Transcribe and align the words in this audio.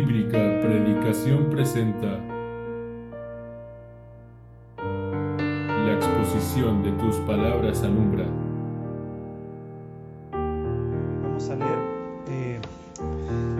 Bíblica 0.00 0.38
Predicación 0.62 1.50
presenta 1.50 2.18
La 4.78 5.92
exposición 5.92 6.82
de 6.82 6.92
tus 6.92 7.16
palabras 7.26 7.82
alumbra. 7.82 8.24
Vamos 10.32 11.50
a 11.50 11.54
leer 11.54 11.78
eh, 12.30 12.60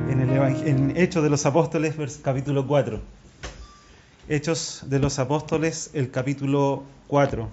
en, 0.09 0.21
el 0.21 0.67
en 0.67 0.97
Hechos 0.97 1.23
de 1.23 1.29
los 1.29 1.45
Apóstoles, 1.45 1.95
capítulo 2.23 2.67
4. 2.67 3.01
Hechos 4.31 4.85
de 4.87 4.99
los 4.99 5.19
Apóstoles, 5.19 5.91
el 5.93 6.11
capítulo 6.11 6.85
4. 7.09 7.51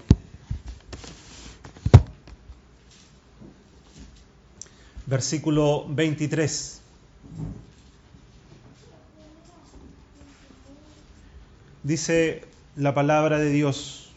Versículo 5.08 5.86
23. 5.90 6.87
Dice 11.88 12.44
la 12.76 12.94
palabra 12.94 13.40
de 13.40 13.50
Dios. 13.50 14.10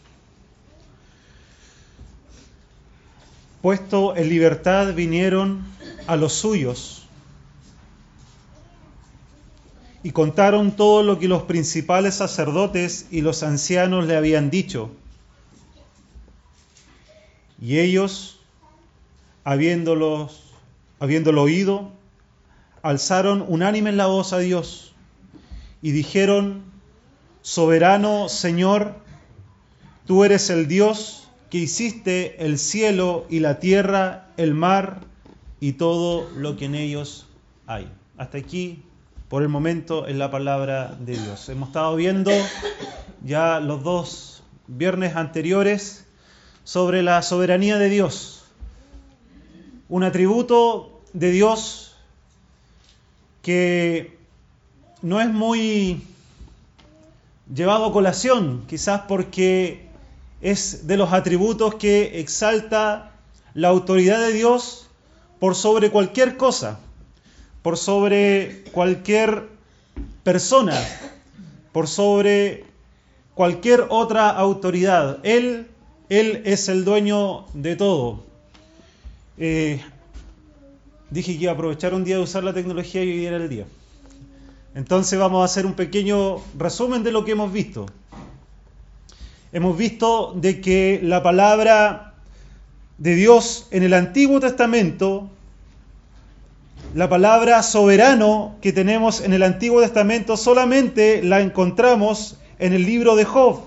Puesto 3.61 4.13
en 4.17 4.27
libertad 4.27 4.93
vinieron 4.93 5.63
a 6.05 6.17
los 6.17 6.33
suyos 6.33 7.07
y 10.03 10.11
contaron 10.11 10.75
todo 10.75 11.01
lo 11.01 11.17
que 11.17 11.29
los 11.29 11.43
principales 11.43 12.15
sacerdotes 12.15 13.07
y 13.09 13.21
los 13.21 13.41
ancianos 13.41 14.05
le 14.05 14.17
habían 14.17 14.49
dicho. 14.49 14.91
Y 17.61 17.79
ellos, 17.79 18.41
habiéndolos, 19.45 20.43
habiéndolo 20.99 21.43
oído, 21.43 21.89
alzaron 22.81 23.45
unánime 23.47 23.93
la 23.93 24.07
voz 24.07 24.33
a 24.33 24.39
Dios 24.39 24.93
y 25.81 25.91
dijeron, 25.91 26.69
Soberano 27.41 28.29
Señor, 28.29 28.95
tú 30.05 30.23
eres 30.23 30.49
el 30.49 30.67
Dios 30.67 31.27
que 31.49 31.57
hiciste 31.57 32.45
el 32.45 32.57
cielo 32.57 33.25
y 33.29 33.39
la 33.39 33.59
tierra, 33.59 34.27
el 34.37 34.53
mar 34.53 35.01
y 35.59 35.73
todo 35.73 36.29
lo 36.37 36.55
que 36.55 36.65
en 36.65 36.75
ellos 36.75 37.27
hay. 37.67 37.91
Hasta 38.17 38.37
aquí, 38.37 38.83
por 39.27 39.41
el 39.41 39.49
momento, 39.49 40.07
en 40.07 40.19
la 40.19 40.29
palabra 40.29 40.95
de 40.99 41.17
Dios. 41.17 41.49
Hemos 41.49 41.69
estado 41.69 41.95
viendo 41.95 42.31
ya 43.23 43.59
los 43.59 43.83
dos 43.83 44.43
viernes 44.67 45.15
anteriores 45.15 46.05
sobre 46.63 47.01
la 47.01 47.21
soberanía 47.21 47.77
de 47.77 47.89
Dios. 47.89 48.43
Un 49.89 50.03
atributo 50.03 51.01
de 51.13 51.31
Dios 51.31 51.95
que 53.41 54.17
no 55.01 55.19
es 55.19 55.29
muy 55.29 56.03
llevado 57.53 57.85
a 57.85 57.93
colación, 57.93 58.63
quizás 58.67 59.01
porque 59.07 59.87
es 60.41 60.87
de 60.87 60.97
los 60.97 61.13
atributos 61.13 61.75
que 61.75 62.19
exalta 62.19 63.11
la 63.53 63.67
autoridad 63.67 64.19
de 64.19 64.33
Dios 64.33 64.87
por 65.39 65.55
sobre 65.55 65.89
cualquier 65.89 66.37
cosa, 66.37 66.79
por 67.61 67.77
sobre 67.77 68.63
cualquier 68.71 69.49
persona, 70.23 70.79
por 71.71 71.87
sobre 71.87 72.65
cualquier 73.33 73.85
otra 73.89 74.29
autoridad. 74.29 75.19
Él, 75.23 75.67
él 76.09 76.41
es 76.45 76.69
el 76.69 76.85
dueño 76.85 77.45
de 77.53 77.75
todo. 77.75 78.23
Eh, 79.37 79.81
dije 81.09 81.37
que 81.37 81.43
iba 81.43 81.51
a 81.51 81.55
aprovechar 81.55 81.93
un 81.93 82.03
día 82.03 82.17
de 82.17 82.23
usar 82.23 82.43
la 82.43 82.53
tecnología 82.53 83.03
y 83.03 83.11
hoy 83.11 83.25
era 83.25 83.37
el 83.37 83.49
día. 83.49 83.65
Entonces 84.73 85.19
vamos 85.19 85.41
a 85.41 85.45
hacer 85.45 85.65
un 85.65 85.73
pequeño 85.73 86.37
resumen 86.57 87.03
de 87.03 87.11
lo 87.11 87.25
que 87.25 87.31
hemos 87.31 87.51
visto. 87.51 87.87
Hemos 89.51 89.77
visto 89.77 90.33
de 90.35 90.61
que 90.61 91.01
la 91.03 91.21
palabra 91.21 92.13
de 92.97 93.15
Dios 93.15 93.67
en 93.71 93.83
el 93.83 93.93
Antiguo 93.93 94.39
Testamento, 94.39 95.29
la 96.95 97.09
palabra 97.09 97.63
soberano 97.63 98.55
que 98.61 98.71
tenemos 98.71 99.19
en 99.19 99.33
el 99.33 99.43
Antiguo 99.43 99.81
Testamento 99.81 100.37
solamente 100.37 101.21
la 101.21 101.41
encontramos 101.41 102.37
en 102.57 102.71
el 102.71 102.85
libro 102.85 103.17
de 103.17 103.25
Job. 103.25 103.59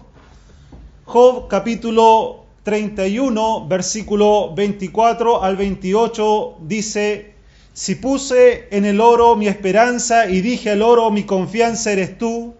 Job 1.04 1.48
capítulo 1.48 2.44
31, 2.62 3.69
versículo 3.69 4.54
24 4.54 5.43
al 5.43 5.56
28 5.56 6.56
dice, 6.62 7.34
si 7.75 7.97
puse 7.97 8.69
en 8.71 8.85
el 8.85 9.01
oro 9.01 9.35
mi 9.35 9.49
esperanza 9.49 10.31
y 10.31 10.41
dije 10.41 10.71
al 10.71 10.81
oro 10.81 11.11
mi 11.11 11.25
confianza 11.25 11.91
eres 11.91 12.17
tú, 12.17 12.55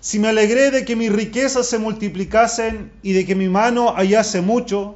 si 0.00 0.20
me 0.20 0.28
alegré 0.28 0.70
de 0.70 0.84
que 0.84 0.94
mis 0.94 1.12
riquezas 1.12 1.66
se 1.66 1.78
multiplicasen 1.78 2.92
y 3.02 3.12
de 3.12 3.26
que 3.26 3.34
mi 3.34 3.48
mano 3.48 3.92
hallase 3.92 4.40
mucho, 4.40 4.94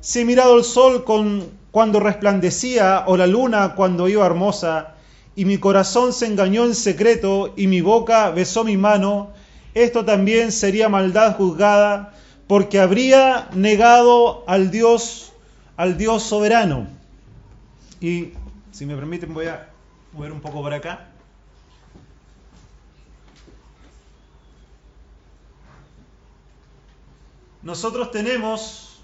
si 0.00 0.20
he 0.20 0.24
mirado 0.24 0.58
el 0.58 0.64
sol 0.64 1.04
con, 1.04 1.48
cuando 1.70 2.00
resplandecía 2.00 3.04
o 3.06 3.16
la 3.16 3.28
luna 3.28 3.76
cuando 3.76 4.08
iba 4.08 4.26
hermosa, 4.26 4.94
y 5.36 5.44
mi 5.44 5.58
corazón 5.58 6.12
se 6.12 6.26
engañó 6.26 6.64
en 6.64 6.74
secreto 6.74 7.54
y 7.56 7.68
mi 7.68 7.80
boca 7.80 8.30
besó 8.30 8.64
mi 8.64 8.76
mano, 8.76 9.30
esto 9.74 10.04
también 10.04 10.50
sería 10.50 10.88
maldad 10.88 11.36
juzgada, 11.36 12.12
porque 12.48 12.80
habría 12.80 13.48
negado 13.54 14.42
al 14.48 14.72
Dios, 14.72 15.32
al 15.76 15.96
Dios 15.96 16.24
soberano. 16.24 16.88
Y 18.00 18.32
si 18.72 18.86
me 18.86 18.96
permiten 18.96 19.32
voy 19.32 19.46
a 19.46 19.70
mover 20.12 20.32
un 20.32 20.40
poco 20.40 20.62
por 20.62 20.74
acá. 20.74 21.08
Nosotros 27.62 28.10
tenemos 28.10 29.00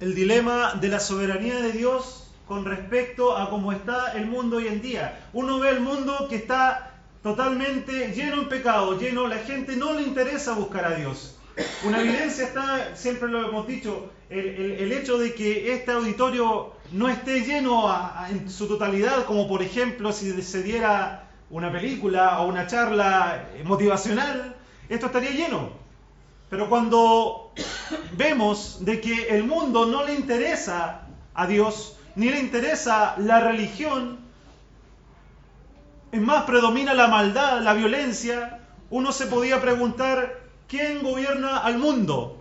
el 0.00 0.14
dilema 0.14 0.74
de 0.74 0.88
la 0.88 0.98
soberanía 0.98 1.60
de 1.60 1.72
Dios 1.72 2.30
con 2.48 2.64
respecto 2.64 3.36
a 3.36 3.50
cómo 3.50 3.72
está 3.72 4.12
el 4.12 4.26
mundo 4.26 4.56
hoy 4.56 4.66
en 4.66 4.80
día. 4.80 5.28
Uno 5.32 5.60
ve 5.60 5.70
el 5.70 5.80
mundo 5.80 6.26
que 6.28 6.36
está 6.36 6.94
totalmente 7.22 8.12
lleno 8.12 8.42
en 8.42 8.48
pecado, 8.48 8.98
lleno, 8.98 9.28
la 9.28 9.38
gente 9.38 9.76
no 9.76 9.92
le 9.92 10.02
interesa 10.02 10.54
buscar 10.54 10.86
a 10.86 10.94
Dios. 10.96 11.37
Una 11.84 12.00
evidencia 12.00 12.44
está, 12.44 12.94
siempre 12.96 13.28
lo 13.28 13.48
hemos 13.48 13.66
dicho, 13.66 14.10
el, 14.30 14.46
el- 14.78 14.92
hecho 14.92 15.18
de 15.18 15.34
que 15.34 15.72
este 15.72 15.92
auditorio 15.92 16.72
no 16.92 17.08
esté 17.08 17.40
lleno 17.40 17.90
en 18.30 18.50
su 18.50 18.68
totalidad, 18.68 19.24
como 19.24 19.48
por 19.48 19.62
ejemplo 19.62 20.12
si 20.12 20.40
se 20.42 20.62
diera 20.62 21.24
una 21.50 21.72
película 21.72 22.40
o 22.40 22.48
una 22.48 22.66
charla 22.66 23.44
motivacional, 23.64 24.54
esto 24.88 25.06
estaría 25.06 25.30
lleno. 25.30 25.70
Pero 26.50 26.68
cuando 26.68 27.52
vemos 28.12 28.84
de 28.84 29.00
que 29.00 29.28
el 29.28 29.44
mundo 29.44 29.86
no 29.86 30.04
le 30.04 30.14
interesa 30.14 31.02
a 31.34 31.46
Dios, 31.46 31.96
ni 32.16 32.30
le 32.30 32.38
interesa 32.40 33.14
la 33.18 33.40
religión, 33.40 34.18
es 36.12 36.20
más, 36.20 36.44
predomina 36.44 36.94
la 36.94 37.08
maldad, 37.08 37.60
la 37.62 37.74
violencia, 37.74 38.60
uno 38.90 39.12
se 39.12 39.26
podía 39.26 39.60
preguntar, 39.60 40.37
¿quién 40.68 41.02
gobierna 41.02 41.58
al 41.58 41.78
mundo? 41.78 42.38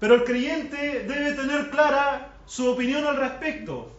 Pero 0.00 0.14
el 0.14 0.24
creyente 0.24 1.04
debe 1.04 1.32
tener 1.32 1.70
clara 1.70 2.32
su 2.46 2.68
opinión 2.70 3.04
al 3.04 3.16
respecto. 3.16 3.92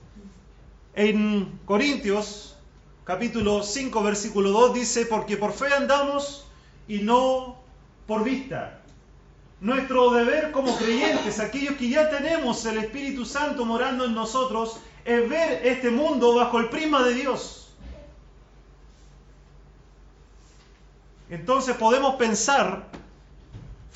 En 0.94 1.60
Corintios, 1.66 2.56
capítulo 3.04 3.64
5, 3.64 4.04
versículo 4.04 4.52
2 4.52 4.74
dice, 4.74 5.06
porque 5.06 5.38
por 5.38 5.54
fe 5.54 5.74
andamos 5.74 6.48
y 6.88 7.00
no 7.00 7.58
por 8.08 8.24
vista. 8.24 8.82
Nuestro 9.60 10.12
deber 10.12 10.52
como 10.52 10.76
creyentes, 10.78 11.40
aquellos 11.40 11.76
que 11.76 11.90
ya 11.90 12.10
tenemos 12.10 12.64
el 12.66 12.78
Espíritu 12.78 13.26
Santo 13.26 13.66
morando 13.66 14.06
en 14.06 14.14
nosotros, 14.14 14.80
es 15.04 15.28
ver 15.28 15.66
este 15.66 15.90
mundo 15.90 16.36
bajo 16.36 16.60
el 16.60 16.70
prisma 16.70 17.04
de 17.04 17.14
Dios. 17.14 17.70
Entonces 21.30 21.76
podemos 21.76 22.16
pensar 22.16 22.88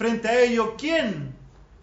frente 0.02 0.28
a 0.30 0.42
ello, 0.42 0.78
¿quién 0.80 1.32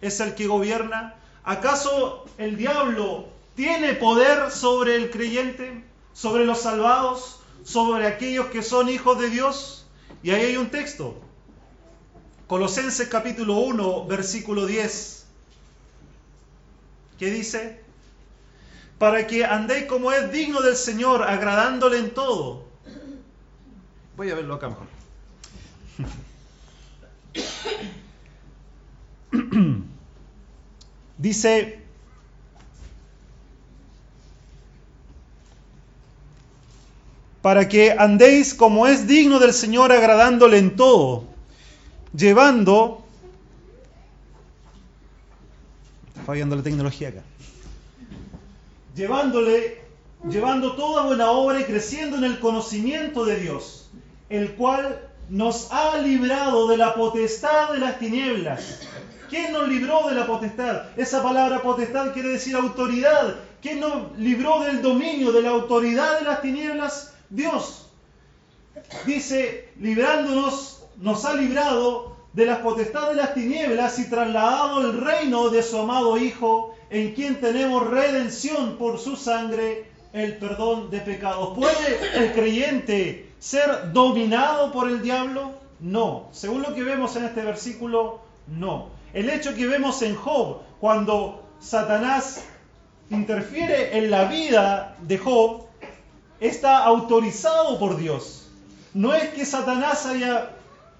es 0.01 0.19
el 0.19 0.35
que 0.35 0.45
gobierna? 0.45 1.15
¿Acaso 1.45 2.25
el 2.37 2.57
diablo 2.57 3.29
tiene 3.55 3.93
poder 3.93 4.51
sobre 4.51 4.97
el 4.97 5.09
creyente, 5.09 5.85
sobre 6.11 6.43
los 6.43 6.59
salvados, 6.59 7.39
sobre 7.63 8.07
aquellos 8.07 8.47
que 8.47 8.61
son 8.61 8.89
hijos 8.89 9.17
de 9.21 9.29
Dios? 9.29 9.85
Y 10.21 10.31
ahí 10.31 10.47
hay 10.47 10.57
un 10.57 10.69
texto. 10.69 11.17
Colosenses 12.47 13.07
capítulo 13.07 13.53
1, 13.59 14.07
versículo 14.07 14.65
10. 14.65 15.25
¿Qué 17.19 17.31
dice? 17.31 17.81
Para 18.97 19.27
que 19.27 19.45
andéis 19.45 19.85
como 19.85 20.11
es 20.11 20.29
digno 20.29 20.59
del 20.59 20.75
Señor, 20.75 21.23
agradándole 21.23 21.99
en 21.99 22.13
todo. 22.13 22.65
Voy 24.17 24.29
a 24.29 24.35
verlo 24.35 24.55
acá 24.55 24.67
mejor. 24.67 24.87
Dice, 31.17 31.79
para 37.41 37.67
que 37.67 37.91
andéis 37.91 38.53
como 38.53 38.87
es 38.87 39.07
digno 39.07 39.39
del 39.39 39.53
Señor, 39.53 39.91
agradándole 39.91 40.57
en 40.57 40.75
todo, 40.75 41.23
llevando... 42.13 43.03
Está 46.09 46.23
fallando 46.23 46.55
la 46.55 46.63
tecnología 46.63 47.09
acá. 47.09 47.23
Llevándole, 48.95 49.81
llevando 50.29 50.75
toda 50.75 51.05
buena 51.05 51.31
obra 51.31 51.61
y 51.61 51.63
creciendo 51.63 52.17
en 52.17 52.25
el 52.25 52.39
conocimiento 52.39 53.25
de 53.25 53.39
Dios, 53.39 53.89
el 54.29 54.53
cual 54.55 54.99
nos 55.29 55.71
ha 55.71 55.97
librado 55.99 56.67
de 56.67 56.77
la 56.77 56.95
potestad 56.95 57.71
de 57.71 57.79
las 57.79 57.99
tinieblas. 57.99 58.81
¿Quién 59.29 59.53
nos 59.53 59.67
libró 59.67 60.07
de 60.07 60.15
la 60.15 60.25
potestad? 60.25 60.83
Esa 60.97 61.21
palabra 61.21 61.61
potestad 61.61 62.13
quiere 62.13 62.29
decir 62.29 62.55
autoridad. 62.55 63.35
¿Quién 63.61 63.79
nos 63.79 64.17
libró 64.17 64.61
del 64.61 64.81
dominio, 64.81 65.31
de 65.31 65.41
la 65.41 65.49
autoridad 65.49 66.19
de 66.19 66.25
las 66.25 66.41
tinieblas? 66.41 67.13
Dios. 67.29 67.87
Dice, 69.05 69.69
librándonos, 69.79 70.83
nos 70.97 71.25
ha 71.25 71.33
librado 71.33 72.17
de 72.33 72.45
la 72.45 72.61
potestad 72.61 73.09
de 73.09 73.15
las 73.15 73.33
tinieblas 73.33 73.99
y 73.99 74.09
trasladado 74.09 74.81
el 74.81 74.99
reino 74.99 75.49
de 75.49 75.61
su 75.63 75.77
amado 75.77 76.17
Hijo, 76.17 76.75
en 76.89 77.13
quien 77.13 77.39
tenemos 77.39 77.87
redención 77.87 78.77
por 78.77 78.99
su 78.99 79.15
sangre, 79.15 79.91
el 80.13 80.37
perdón 80.37 80.89
de 80.89 80.99
pecados. 81.01 81.55
¿Puede 81.55 81.99
el 82.15 82.33
creyente 82.33 83.31
ser 83.39 83.93
dominado 83.93 84.71
por 84.71 84.87
el 84.89 85.01
diablo? 85.01 85.51
No. 85.79 86.29
Según 86.31 86.61
lo 86.61 86.73
que 86.73 86.83
vemos 86.83 87.15
en 87.15 87.25
este 87.25 87.41
versículo, 87.41 88.21
no. 88.47 88.98
El 89.13 89.29
hecho 89.29 89.55
que 89.55 89.65
vemos 89.65 90.01
en 90.03 90.15
Job, 90.15 90.61
cuando 90.79 91.43
Satanás 91.59 92.43
interfiere 93.09 93.97
en 93.97 94.11
la 94.11 94.25
vida 94.25 94.95
de 95.01 95.17
Job, 95.17 95.65
está 96.39 96.83
autorizado 96.83 97.79
por 97.79 97.97
Dios. 97.97 98.49
No 98.93 99.13
es 99.13 99.29
que 99.29 99.45
Satanás 99.45 100.05
haya, 100.05 100.51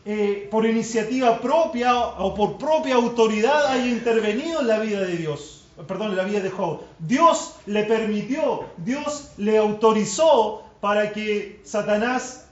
eh, 0.05 0.47
por 0.49 0.65
iniciativa 0.65 1.39
propia 1.39 1.97
o 1.99 2.33
por 2.33 2.57
propia 2.57 2.95
autoridad, 2.95 3.67
haya 3.67 3.87
intervenido 3.87 4.61
en 4.61 4.67
la 4.67 4.79
vida 4.79 5.01
de 5.01 5.15
Dios, 5.15 5.65
perdón, 5.87 6.11
en 6.11 6.17
la 6.17 6.23
vida 6.23 6.39
de 6.39 6.49
Job. 6.49 6.81
Dios 6.97 7.55
le 7.67 7.83
permitió, 7.83 8.65
Dios 8.77 9.31
le 9.37 9.59
autorizó 9.59 10.63
para 10.81 11.11
que 11.13 11.61
Satanás 11.63 12.48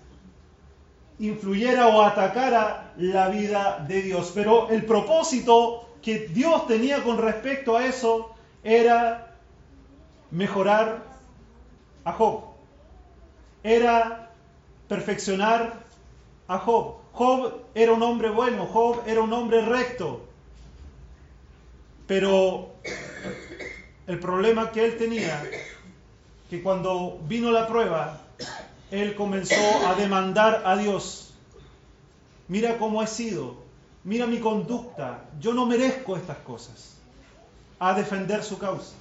influyera 1.19 1.87
o 1.87 2.01
atacara 2.01 2.93
la 2.97 3.29
vida 3.29 3.83
de 3.87 4.01
Dios. 4.01 4.31
Pero 4.33 4.69
el 4.69 4.85
propósito 4.85 5.89
que 6.01 6.27
Dios 6.27 6.67
tenía 6.67 7.03
con 7.03 7.17
respecto 7.17 7.75
a 7.75 7.85
eso 7.85 8.35
era 8.63 9.35
mejorar 10.31 11.03
a 12.03 12.13
Job. 12.13 12.43
Era 13.63 14.31
perfeccionar 14.87 15.73
a 16.47 16.57
Job. 16.59 16.95
Job 17.13 17.53
era 17.73 17.93
un 17.93 18.03
hombre 18.03 18.29
bueno, 18.29 18.65
Job 18.67 19.01
era 19.07 19.21
un 19.21 19.33
hombre 19.33 19.61
recto. 19.61 20.25
Pero 22.05 22.69
el 24.05 24.19
problema 24.19 24.71
que 24.71 24.85
él 24.85 24.97
tenía, 24.97 25.43
que 26.49 26.61
cuando 26.61 27.19
vino 27.27 27.51
la 27.51 27.67
prueba, 27.67 28.21
él 28.91 29.15
comenzó 29.15 29.87
a 29.87 29.95
demandar 29.95 30.63
a 30.65 30.77
Dios. 30.77 31.33
Mira 32.47 32.77
cómo 32.77 33.03
he 33.03 33.07
sido, 33.07 33.57
mira 34.03 34.25
mi 34.25 34.39
conducta, 34.39 35.25
yo 35.39 35.53
no 35.53 35.65
merezco 35.65 36.15
estas 36.15 36.37
cosas. 36.37 36.95
A 37.79 37.93
defender 37.93 38.43
su 38.43 38.57
causa. 38.57 38.93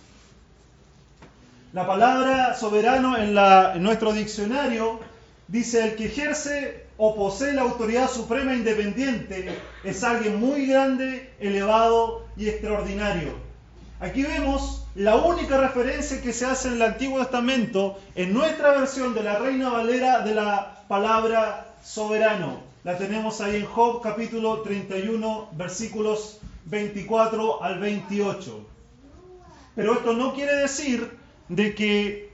La 1.73 1.87
palabra 1.87 2.55
soberano 2.55 3.17
en, 3.17 3.35
la, 3.35 3.75
en 3.75 3.83
nuestro 3.83 4.13
diccionario 4.13 5.01
dice 5.49 5.85
el 5.85 5.97
que 5.97 6.07
ejerce 6.07 6.87
o 6.97 7.15
posee 7.15 7.53
la 7.53 7.63
autoridad 7.63 8.11
suprema 8.11 8.55
independiente 8.55 9.59
es 9.85 10.03
alguien 10.03 10.41
muy 10.41 10.67
grande, 10.67 11.33
elevado 11.39 12.27
y 12.37 12.49
extraordinario. 12.49 13.46
Aquí 13.99 14.23
vemos 14.23 14.85
la 14.95 15.17
única 15.17 15.57
referencia 15.57 16.21
que 16.21 16.35
se 16.35 16.45
hace 16.45 16.69
en 16.69 16.75
el 16.75 16.83
Antiguo 16.83 17.19
Testamento, 17.19 17.99
en 18.15 18.35
nuestra 18.35 18.73
versión 18.73 19.15
de 19.15 19.23
la 19.23 19.39
Reina 19.39 19.71
Valera, 19.71 20.21
de 20.21 20.35
la 20.35 20.85
palabra 20.87 21.75
soberano. 21.83 22.61
La 22.85 22.99
tenemos 22.99 23.41
ahí 23.41 23.57
en 23.57 23.65
Job 23.65 24.03
capítulo 24.03 24.61
31, 24.61 25.49
versículos 25.53 26.41
24 26.67 27.63
al 27.63 27.79
28. 27.79 28.67
Pero 29.75 29.95
esto 29.95 30.13
no 30.13 30.35
quiere 30.35 30.57
decir 30.57 31.17
de 31.49 31.75
que 31.75 32.33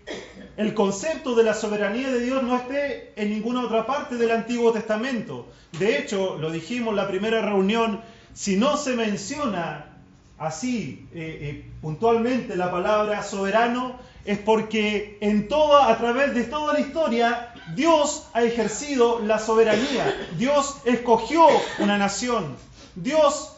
el 0.56 0.74
concepto 0.74 1.36
de 1.36 1.44
la 1.44 1.54
soberanía 1.54 2.10
de 2.10 2.20
Dios 2.20 2.42
no 2.42 2.56
esté 2.56 3.12
en 3.14 3.30
ninguna 3.30 3.62
otra 3.62 3.86
parte 3.86 4.16
del 4.16 4.32
Antiguo 4.32 4.72
Testamento. 4.72 5.46
De 5.78 5.96
hecho, 5.96 6.38
lo 6.38 6.50
dijimos 6.50 6.90
en 6.90 6.96
la 6.96 7.06
primera 7.06 7.40
reunión, 7.40 8.00
si 8.34 8.56
no 8.56 8.76
se 8.76 8.96
menciona 8.96 9.91
así 10.38 11.06
eh, 11.14 11.38
eh, 11.40 11.70
puntualmente 11.80 12.56
la 12.56 12.70
palabra 12.70 13.22
soberano, 13.22 13.96
es 14.24 14.38
porque 14.38 15.18
en 15.20 15.48
toda, 15.48 15.90
a 15.90 15.98
través 15.98 16.34
de 16.34 16.44
toda 16.44 16.74
la 16.74 16.80
historia, 16.80 17.54
Dios 17.74 18.28
ha 18.32 18.42
ejercido 18.42 19.20
la 19.20 19.38
soberanía. 19.38 20.28
Dios 20.38 20.76
escogió 20.84 21.46
una 21.78 21.98
nación. 21.98 22.56
Dios 22.94 23.52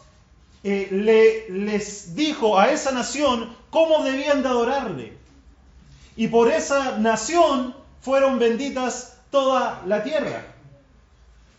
eh, 0.63 0.87
le, 0.91 1.49
les 1.49 2.15
dijo 2.15 2.57
a 2.59 2.71
esa 2.71 2.91
nación 2.91 3.55
cómo 3.69 4.03
debían 4.03 4.41
de 4.41 4.49
adorarle. 4.49 5.13
Y 6.15 6.29
por 6.29 6.51
esa 6.51 6.97
nación 6.97 7.75
fueron 8.01 8.39
benditas 8.39 9.17
toda 9.29 9.83
la 9.85 10.03
tierra. 10.03 10.45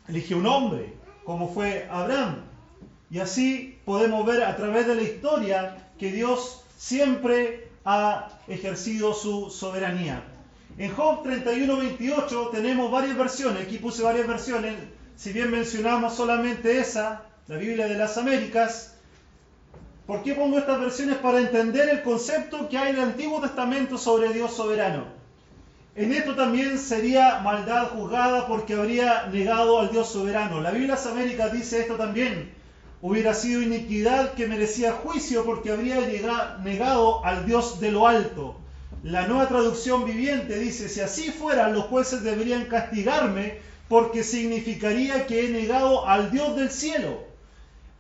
Eligió 0.09 0.39
un 0.39 0.47
hombre, 0.47 0.95
como 1.25 1.53
fue 1.53 1.89
Abraham. 1.91 2.43
Y 3.11 3.21
así 3.21 3.76
podemos 3.87 4.27
ver 4.27 4.43
a 4.43 4.57
través 4.57 4.87
de 4.89 4.97
la 4.97 5.03
historia 5.03 5.77
que 5.97 6.11
Dios 6.11 6.65
siempre 6.77 7.69
ha 7.85 8.29
ejercido 8.49 9.15
su 9.15 9.49
soberanía. 9.49 10.25
En 10.77 10.93
Job 10.93 11.23
31, 11.23 11.77
28 11.79 12.49
tenemos 12.53 12.91
varias 12.91 13.17
versiones, 13.17 13.63
aquí 13.63 13.79
puse 13.79 14.03
varias 14.03 14.27
versiones, 14.27 14.75
si 15.15 15.33
bien 15.33 15.53
mencionamos 15.53 16.15
solamente 16.15 16.81
esa, 16.81 17.23
la 17.47 17.57
Biblia 17.57 17.87
de 17.87 17.97
las 17.97 18.19
Américas, 18.19 18.97
¿por 20.05 20.25
qué 20.25 20.35
pongo 20.35 20.59
estas 20.59 20.81
versiones? 20.81 21.19
Para 21.19 21.39
entender 21.39 21.89
el 21.89 22.03
concepto 22.03 22.69
que 22.69 22.77
hay 22.77 22.91
en 22.91 22.97
el 22.97 23.03
Antiguo 23.03 23.41
Testamento 23.41 23.97
sobre 23.99 24.33
Dios 24.33 24.53
soberano. 24.53 25.05
En 25.95 26.13
esto 26.13 26.35
también 26.35 26.79
sería 26.79 27.39
maldad 27.39 27.91
juzgada 27.91 28.49
porque 28.49 28.75
habría 28.75 29.29
negado 29.29 29.79
al 29.79 29.93
Dios 29.93 30.09
soberano. 30.09 30.61
La 30.61 30.73
Biblia 30.73 30.97
de 30.97 31.01
las 31.01 31.07
Américas 31.07 31.53
dice 31.53 31.81
esto 31.81 31.95
también 31.95 32.57
hubiera 33.03 33.35
sido 33.35 33.63
iniquidad 33.63 34.35
que 34.35 34.47
merecía 34.47 34.93
juicio 34.93 35.45
porque 35.45 35.71
habría 35.71 36.01
negado 36.63 37.25
al 37.25 37.47
Dios 37.47 37.81
de 37.81 37.91
lo 37.91 38.09
alto. 38.09 38.57
La 39.03 39.27
nueva 39.27 39.49
traducción 39.49 40.05
viviente 40.05 40.59
dice, 40.59 40.89
si 40.89 41.01
así 41.01 41.31
fuera, 41.31 41.69
los 41.69 41.85
jueces 41.85 42.23
deberían 42.23 42.65
castigarme 42.65 43.59
porque 43.89 44.25
significaría 44.25 45.27
que 45.27 45.47
he 45.47 45.51
negado 45.51 46.09
al 46.09 46.31
Dios 46.31 46.57
del 46.57 46.71
cielo. 46.71 47.25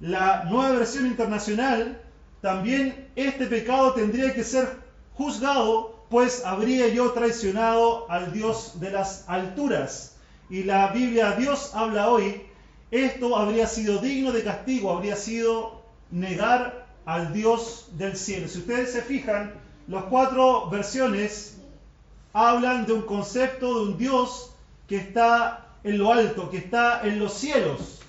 La 0.00 0.44
nueva 0.44 0.72
versión 0.72 1.06
internacional, 1.06 2.00
también 2.40 3.08
este 3.16 3.46
pecado 3.46 3.92
tendría 3.92 4.34
que 4.34 4.44
ser 4.44 4.68
juzgado, 5.14 6.04
pues 6.10 6.44
habría 6.44 6.88
yo 6.88 7.12
traicionado 7.12 8.10
al 8.10 8.32
Dios 8.32 8.80
de 8.80 8.90
las 8.90 9.28
alturas. 9.28 10.16
Y 10.50 10.64
la 10.64 10.88
Biblia 10.88 11.32
Dios 11.32 11.70
habla 11.74 12.08
hoy 12.08 12.42
esto 12.90 13.36
habría 13.36 13.66
sido 13.66 13.98
digno 13.98 14.32
de 14.32 14.44
castigo, 14.44 14.92
habría 14.92 15.16
sido 15.16 15.82
negar 16.10 16.86
al 17.04 17.32
Dios 17.32 17.86
del 17.92 18.16
cielo. 18.16 18.48
Si 18.48 18.58
ustedes 18.58 18.92
se 18.92 19.02
fijan, 19.02 19.54
las 19.88 20.04
cuatro 20.04 20.68
versiones 20.70 21.58
hablan 22.32 22.86
de 22.86 22.92
un 22.92 23.02
concepto 23.02 23.74
de 23.74 23.90
un 23.90 23.98
Dios 23.98 24.50
que 24.88 24.96
está 24.96 25.66
en 25.84 25.98
lo 25.98 26.12
alto, 26.12 26.50
que 26.50 26.58
está 26.58 27.02
en 27.02 27.18
los 27.18 27.32
cielos, 27.32 28.00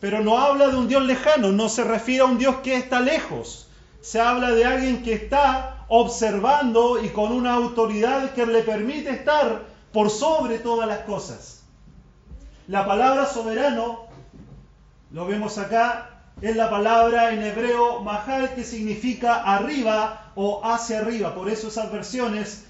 pero 0.00 0.20
no 0.20 0.38
habla 0.38 0.68
de 0.68 0.76
un 0.76 0.88
Dios 0.88 1.04
lejano, 1.04 1.52
no 1.52 1.68
se 1.68 1.84
refiere 1.84 2.22
a 2.22 2.26
un 2.26 2.38
Dios 2.38 2.56
que 2.62 2.76
está 2.76 3.00
lejos, 3.00 3.68
se 4.00 4.20
habla 4.20 4.52
de 4.52 4.64
alguien 4.64 5.02
que 5.02 5.12
está 5.12 5.84
observando 5.88 7.02
y 7.02 7.08
con 7.08 7.32
una 7.32 7.54
autoridad 7.54 8.32
que 8.32 8.46
le 8.46 8.62
permite 8.62 9.10
estar 9.10 9.62
por 9.92 10.10
sobre 10.10 10.58
todas 10.58 10.88
las 10.88 11.00
cosas. 11.00 11.62
La 12.66 12.86
palabra 12.86 13.26
soberano 13.26 14.07
lo 15.10 15.26
vemos 15.26 15.58
acá, 15.58 16.10
es 16.40 16.54
la 16.54 16.70
palabra 16.70 17.32
en 17.32 17.42
hebreo 17.42 18.00
mahal 18.00 18.54
que 18.54 18.62
significa 18.62 19.42
arriba 19.42 20.30
o 20.34 20.60
hacia 20.64 21.00
arriba. 21.00 21.34
Por 21.34 21.48
eso 21.48 21.68
esas 21.68 21.90
versiones 21.90 22.64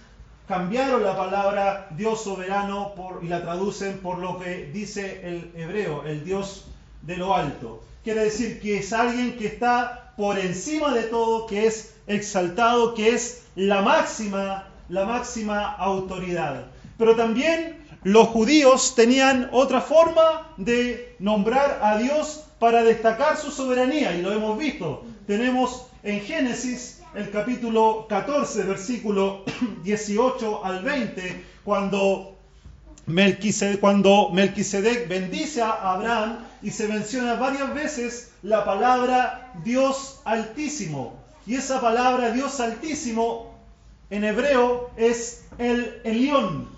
cambiaron 0.47 1.02
la 1.02 1.16
palabra 1.16 1.88
Dios 1.90 2.23
soberano 2.25 2.95
y 3.23 3.28
la 3.28 3.42
traducen 3.42 3.99
por 3.99 4.18
lo 4.18 4.38
que 4.38 4.71
dice 4.73 5.21
el 5.23 5.52
hebreo, 5.54 6.04
el 6.04 6.25
Dios 6.25 6.66
de 7.02 7.16
lo 7.16 7.35
alto. 7.35 7.83
Quiere 8.04 8.25
decir 8.25 8.61
que 8.61 8.78
es 8.78 8.92
alguien 8.92 9.37
que 9.37 9.47
está 9.47 10.14
por 10.16 10.38
encima 10.38 10.95
de 10.95 11.02
todo, 11.02 11.47
que 11.47 11.66
es 11.66 11.95
exaltado, 12.07 12.95
que 12.95 13.14
es 13.14 13.45
la 13.54 13.83
máxima, 13.83 14.68
la 14.88 15.04
máxima 15.04 15.75
autoridad. 15.75 16.64
Pero 16.97 17.14
también 17.14 17.77
los 18.05 18.28
judíos 18.28 18.95
tenían 18.95 19.49
otra 19.52 19.81
forma 19.81 20.52
de 20.57 21.17
nombrar 21.19 21.81
a 21.83 21.99
Dios 21.99 22.45
para 22.59 22.83
destacar 22.83 23.37
su 23.37 23.50
soberanía, 23.50 24.14
y 24.14 24.23
lo 24.23 24.33
hemos 24.33 24.59
visto. 24.59 25.05
Tenemos 25.26 25.87
en 26.02 26.21
Génesis 26.21 27.00
el 27.14 27.31
capítulo 27.31 28.07
14, 28.09 28.62
versículo 28.64 29.45
18 29.85 30.64
al 30.64 30.83
20, 30.83 31.45
cuando 31.64 32.37
Melquisedec, 33.07 33.81
cuando 33.81 34.31
Melquisedec 34.31 35.09
bendice 35.09 35.62
a 35.62 35.93
Abraham 35.93 36.47
y 36.62 36.71
se 36.71 36.88
menciona 36.88 37.35
varias 37.35 37.73
veces 37.75 38.33
la 38.43 38.64
palabra 38.64 39.52
Dios 39.64 40.21
Altísimo. 40.25 41.17
Y 41.47 41.55
esa 41.55 41.81
palabra 41.81 42.31
Dios 42.33 42.61
Altísimo 42.61 43.55
en 44.11 44.25
hebreo 44.25 44.90
es 44.97 45.45
el 45.59 46.00
Elión. 46.05 46.77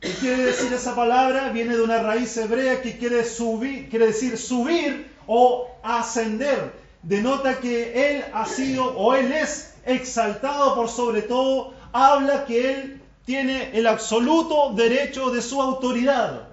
¿Qué 0.00 0.12
quiere 0.12 0.44
decir 0.44 0.72
esa 0.72 0.94
palabra? 0.94 1.50
Viene 1.50 1.76
de 1.76 1.82
una 1.82 2.02
raíz 2.02 2.36
hebrea 2.36 2.82
que 2.82 2.98
quiere, 2.98 3.24
subir, 3.24 3.88
quiere 3.88 4.08
decir 4.08 4.36
subir 4.36 5.10
o 5.26 5.68
ascender. 5.82 6.72
Denota 7.02 7.60
que 7.60 8.10
Él 8.10 8.24
ha 8.32 8.46
sido 8.46 8.84
o 8.96 9.14
Él 9.14 9.32
es 9.32 9.74
exaltado 9.84 10.74
por 10.74 10.88
sobre 10.88 11.22
todo. 11.22 11.72
Habla 11.92 12.44
que 12.44 12.72
Él 12.72 13.02
tiene 13.24 13.70
el 13.76 13.86
absoluto 13.86 14.72
derecho 14.74 15.30
de 15.30 15.40
su 15.40 15.62
autoridad. 15.62 16.48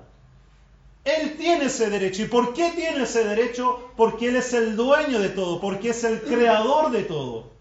Él 1.03 1.35
tiene 1.38 1.65
ese 1.65 1.89
derecho. 1.89 2.21
¿Y 2.21 2.27
por 2.27 2.53
qué 2.53 2.71
tiene 2.71 3.03
ese 3.03 3.25
derecho? 3.25 3.91
Porque 3.97 4.29
Él 4.29 4.38
es 4.38 4.53
el 4.53 4.77
dueño 4.77 5.19
de 5.19 5.29
todo, 5.29 5.59
porque 5.59 5.89
es 5.89 6.03
el 6.05 6.21
creador 6.21 6.91
de 6.91 7.03
todo. 7.03 7.51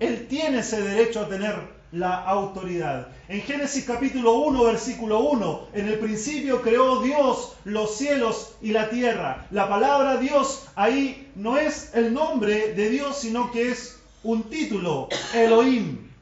Él 0.00 0.26
tiene 0.28 0.60
ese 0.60 0.80
derecho 0.80 1.20
a 1.20 1.28
tener 1.28 1.81
la 1.92 2.16
autoridad. 2.16 3.08
En 3.28 3.42
Génesis 3.42 3.84
capítulo 3.84 4.32
1, 4.32 4.64
versículo 4.64 5.20
1, 5.20 5.68
en 5.74 5.88
el 5.88 5.98
principio 5.98 6.62
creó 6.62 7.00
Dios 7.02 7.54
los 7.64 7.96
cielos 7.96 8.54
y 8.60 8.72
la 8.72 8.90
tierra. 8.90 9.46
La 9.50 9.68
palabra 9.68 10.16
Dios 10.16 10.66
ahí 10.74 11.30
no 11.36 11.58
es 11.58 11.94
el 11.94 12.12
nombre 12.12 12.72
de 12.72 12.90
Dios, 12.90 13.18
sino 13.18 13.52
que 13.52 13.70
es 13.70 14.00
un 14.22 14.44
título, 14.44 15.08
Elohim 15.34 16.12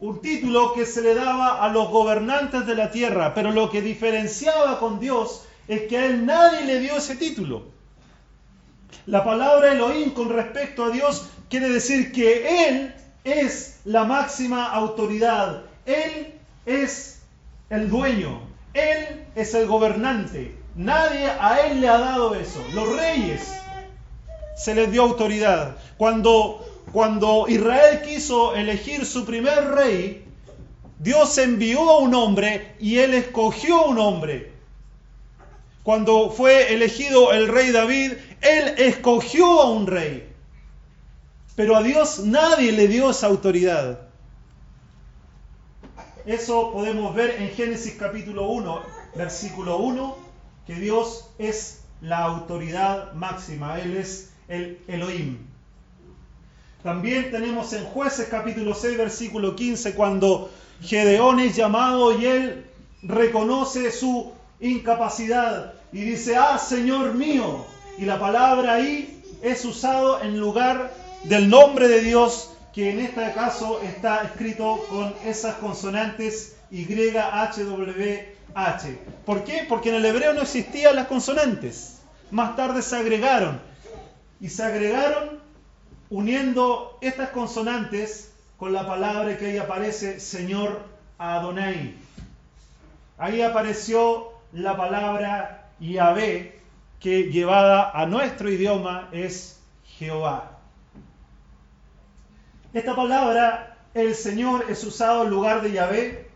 un 0.00 0.20
título 0.20 0.74
que 0.74 0.84
se 0.84 1.00
le 1.00 1.14
daba 1.14 1.64
a 1.64 1.68
los 1.70 1.88
gobernantes 1.88 2.66
de 2.66 2.74
la 2.74 2.90
tierra, 2.90 3.32
pero 3.32 3.52
lo 3.52 3.70
que 3.70 3.80
diferenciaba 3.80 4.78
con 4.78 5.00
Dios 5.00 5.44
es 5.66 5.82
que 5.82 5.96
a 5.96 6.04
él 6.06 6.26
nadie 6.26 6.66
le 6.66 6.80
dio 6.80 6.96
ese 6.96 7.16
título. 7.16 7.62
La 9.06 9.24
palabra 9.24 9.72
Elohim 9.72 10.10
con 10.10 10.28
respecto 10.28 10.84
a 10.84 10.90
Dios 10.90 11.28
quiere 11.48 11.68
decir 11.68 12.12
que 12.12 12.68
Él 12.68 12.94
es 13.24 13.80
la 13.84 14.04
máxima 14.04 14.66
autoridad, 14.66 15.62
Él 15.86 16.34
es 16.66 17.22
el 17.70 17.90
dueño, 17.90 18.40
Él 18.72 19.26
es 19.34 19.54
el 19.54 19.66
gobernante. 19.66 20.54
Nadie 20.76 21.26
a 21.26 21.66
Él 21.66 21.80
le 21.80 21.88
ha 21.88 21.98
dado 21.98 22.34
eso. 22.34 22.64
Los 22.74 22.96
reyes 22.96 23.52
se 24.56 24.74
les 24.74 24.90
dio 24.92 25.02
autoridad. 25.02 25.76
Cuando 25.96 26.64
cuando 26.92 27.46
Israel 27.48 28.02
quiso 28.02 28.54
elegir 28.54 29.04
su 29.04 29.24
primer 29.24 29.72
rey, 29.72 30.24
Dios 31.00 31.36
envió 31.38 31.90
a 31.90 31.98
un 31.98 32.14
hombre 32.14 32.76
y 32.78 32.98
él 32.98 33.14
escogió 33.14 33.86
un 33.86 33.98
hombre. 33.98 34.52
Cuando 35.82 36.30
fue 36.30 36.72
elegido 36.72 37.32
el 37.32 37.48
rey 37.48 37.72
David, 37.72 38.12
él 38.42 38.74
escogió 38.78 39.60
a 39.60 39.70
un 39.70 39.88
rey. 39.88 40.28
Pero 41.56 41.76
a 41.76 41.82
Dios 41.82 42.20
nadie 42.20 42.72
le 42.72 42.88
dio 42.88 43.10
esa 43.10 43.28
autoridad. 43.28 44.00
Eso 46.26 46.72
podemos 46.72 47.14
ver 47.14 47.36
en 47.40 47.50
Génesis 47.50 47.94
capítulo 47.98 48.48
1, 48.48 48.80
versículo 49.14 49.78
1, 49.78 50.16
que 50.66 50.74
Dios 50.74 51.30
es 51.38 51.82
la 52.00 52.24
autoridad 52.24 53.12
máxima, 53.12 53.78
Él 53.78 53.96
es 53.96 54.32
el 54.48 54.78
Elohim. 54.88 55.38
También 56.82 57.30
tenemos 57.30 57.72
en 57.72 57.84
jueces 57.84 58.28
capítulo 58.28 58.74
6, 58.74 58.98
versículo 58.98 59.54
15, 59.54 59.94
cuando 59.94 60.50
Gedeón 60.82 61.40
es 61.40 61.56
llamado 61.56 62.18
y 62.18 62.26
él 62.26 62.66
reconoce 63.02 63.90
su 63.92 64.32
incapacidad 64.60 65.74
y 65.92 66.00
dice, 66.00 66.36
ah, 66.36 66.58
Señor 66.58 67.14
mío. 67.14 67.64
Y 67.96 68.04
la 68.04 68.18
palabra 68.18 68.74
ahí 68.74 69.22
es 69.40 69.64
usado 69.64 70.20
en 70.20 70.38
lugar 70.38 71.03
del 71.24 71.48
nombre 71.48 71.88
de 71.88 72.00
Dios, 72.00 72.50
que 72.72 72.90
en 72.90 73.00
este 73.00 73.32
caso 73.32 73.80
está 73.82 74.22
escrito 74.24 74.84
con 74.90 75.14
esas 75.24 75.54
consonantes 75.56 76.56
YHWH. 76.70 78.24
¿Por 79.24 79.44
qué? 79.44 79.64
Porque 79.68 79.88
en 79.88 79.94
el 79.96 80.04
hebreo 80.04 80.34
no 80.34 80.42
existían 80.42 80.96
las 80.96 81.06
consonantes. 81.06 82.02
Más 82.30 82.56
tarde 82.56 82.82
se 82.82 82.96
agregaron. 82.96 83.60
Y 84.40 84.48
se 84.48 84.62
agregaron 84.64 85.40
uniendo 86.10 86.98
estas 87.00 87.30
consonantes 87.30 88.32
con 88.58 88.72
la 88.72 88.86
palabra 88.86 89.38
que 89.38 89.46
ahí 89.46 89.58
aparece 89.58 90.20
Señor 90.20 90.82
Adonai. 91.18 91.94
Ahí 93.16 93.40
apareció 93.40 94.32
la 94.52 94.76
palabra 94.76 95.68
Yahvé, 95.80 96.60
que 97.00 97.24
llevada 97.24 97.90
a 97.90 98.06
nuestro 98.06 98.50
idioma 98.50 99.08
es 99.12 99.60
Jehová. 99.98 100.53
Esta 102.74 102.96
palabra, 102.96 103.78
el 103.94 104.16
Señor, 104.16 104.66
es 104.68 104.82
usado 104.82 105.22
en 105.22 105.30
lugar 105.30 105.62
de 105.62 105.70
Yahvé 105.70 106.28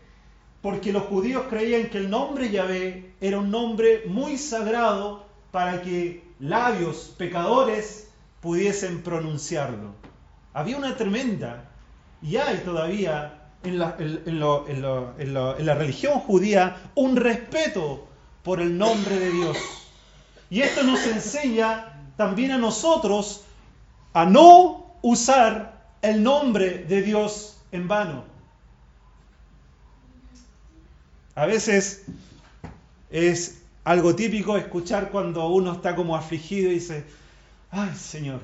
porque 0.61 0.93
los 0.93 1.03
judíos 1.03 1.47
creían 1.49 1.89
que 1.89 1.97
el 1.97 2.09
nombre 2.09 2.49
Yahvé 2.49 3.13
era 3.19 3.39
un 3.39 3.51
nombre 3.51 4.03
muy 4.07 4.37
sagrado 4.37 5.25
para 5.51 5.81
que 5.81 6.23
labios 6.39 7.13
pecadores 7.17 8.09
pudiesen 8.39 9.03
pronunciarlo. 9.03 9.95
Había 10.53 10.77
una 10.77 10.95
tremenda, 10.95 11.69
y 12.21 12.37
hay 12.37 12.59
todavía 12.59 13.49
en 13.63 13.77
la, 13.77 13.97
la 15.59 15.75
religión 15.75 16.21
judía, 16.21 16.77
un 16.95 17.17
respeto 17.17 18.07
por 18.43 18.61
el 18.61 18.77
nombre 18.77 19.19
de 19.19 19.29
Dios. 19.29 19.57
Y 20.49 20.61
esto 20.61 20.83
nos 20.83 21.05
enseña 21.05 22.11
también 22.15 22.51
a 22.51 22.57
nosotros 22.57 23.43
a 24.13 24.23
no 24.23 24.95
usar 25.01 25.78
el 26.01 26.23
nombre 26.23 26.85
de 26.85 27.01
Dios 27.01 27.57
en 27.71 27.87
vano. 27.87 28.23
A 31.35 31.45
veces 31.45 32.03
es 33.09 33.61
algo 33.83 34.15
típico 34.15 34.57
escuchar 34.57 35.09
cuando 35.09 35.47
uno 35.47 35.73
está 35.73 35.95
como 35.95 36.15
afligido 36.15 36.69
y 36.71 36.75
dice, 36.75 37.05
ay 37.71 37.95
Señor. 37.95 38.41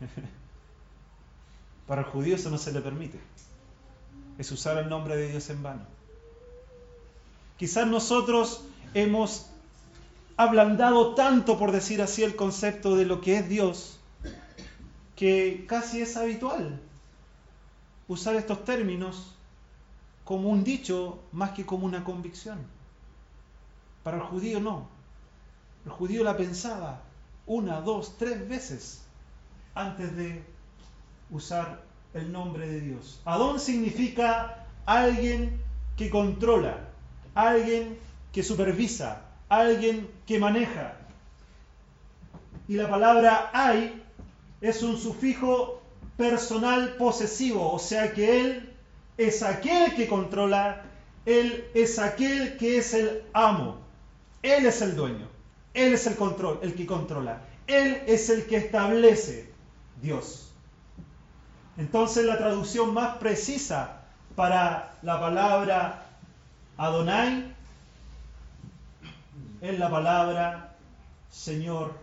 Para 1.86 2.02
el 2.02 2.06
judío 2.06 2.36
eso 2.36 2.50
no 2.50 2.58
se 2.58 2.72
le 2.72 2.80
permite. 2.80 3.18
Es 4.38 4.50
usar 4.52 4.78
el 4.78 4.88
nombre 4.88 5.16
de 5.16 5.28
Dios 5.28 5.50
en 5.50 5.62
vano. 5.62 5.82
Quizás 7.58 7.86
nosotros 7.86 8.64
hemos 8.94 9.46
ablandado 10.36 11.14
tanto, 11.14 11.58
por 11.58 11.72
decir 11.72 12.02
así, 12.02 12.22
el 12.22 12.34
concepto 12.36 12.96
de 12.96 13.04
lo 13.04 13.20
que 13.20 13.38
es 13.38 13.48
Dios, 13.48 13.98
que 15.16 15.64
casi 15.68 16.00
es 16.00 16.16
habitual 16.16 16.80
usar 18.08 18.36
estos 18.36 18.64
términos 18.64 19.34
como 20.24 20.48
un 20.48 20.64
dicho 20.64 21.22
más 21.32 21.50
que 21.50 21.66
como 21.66 21.86
una 21.86 22.04
convicción. 22.04 22.58
Para 24.02 24.18
el 24.18 24.22
judío 24.22 24.60
no. 24.60 24.88
El 25.84 25.92
judío 25.92 26.24
la 26.24 26.36
pensaba, 26.36 27.02
una, 27.46 27.80
dos, 27.80 28.16
tres 28.18 28.48
veces 28.48 29.02
antes 29.74 30.16
de 30.16 30.42
usar 31.30 31.82
el 32.14 32.32
nombre 32.32 32.68
de 32.68 32.80
Dios. 32.80 33.20
Adón 33.24 33.60
significa 33.60 34.66
alguien 34.86 35.60
que 35.96 36.10
controla, 36.10 36.88
alguien 37.34 37.98
que 38.32 38.42
supervisa, 38.42 39.22
alguien 39.48 40.08
que 40.26 40.38
maneja. 40.38 40.96
Y 42.66 42.74
la 42.74 42.88
palabra 42.88 43.50
hay 43.52 44.03
es 44.68 44.82
un 44.82 44.98
sufijo 44.98 45.80
personal 46.16 46.96
posesivo, 46.96 47.72
o 47.72 47.78
sea 47.78 48.12
que 48.12 48.40
Él 48.40 48.72
es 49.16 49.42
aquel 49.42 49.94
que 49.94 50.08
controla, 50.08 50.82
Él 51.26 51.64
es 51.74 51.98
aquel 51.98 52.56
que 52.56 52.78
es 52.78 52.94
el 52.94 53.22
amo, 53.32 53.78
Él 54.42 54.66
es 54.66 54.82
el 54.82 54.96
dueño. 54.96 55.34
Él 55.74 55.92
es 55.92 56.06
el 56.06 56.14
control, 56.14 56.60
el 56.62 56.74
que 56.74 56.86
controla. 56.86 57.40
Él 57.66 58.02
es 58.06 58.30
el 58.30 58.46
que 58.46 58.56
establece 58.56 59.52
Dios. 60.00 60.52
Entonces 61.76 62.24
la 62.24 62.38
traducción 62.38 62.94
más 62.94 63.18
precisa 63.18 64.02
para 64.36 64.94
la 65.02 65.20
palabra 65.20 66.06
Adonai 66.76 67.52
es 69.60 69.78
la 69.78 69.90
palabra 69.90 70.76
Señor 71.30 71.94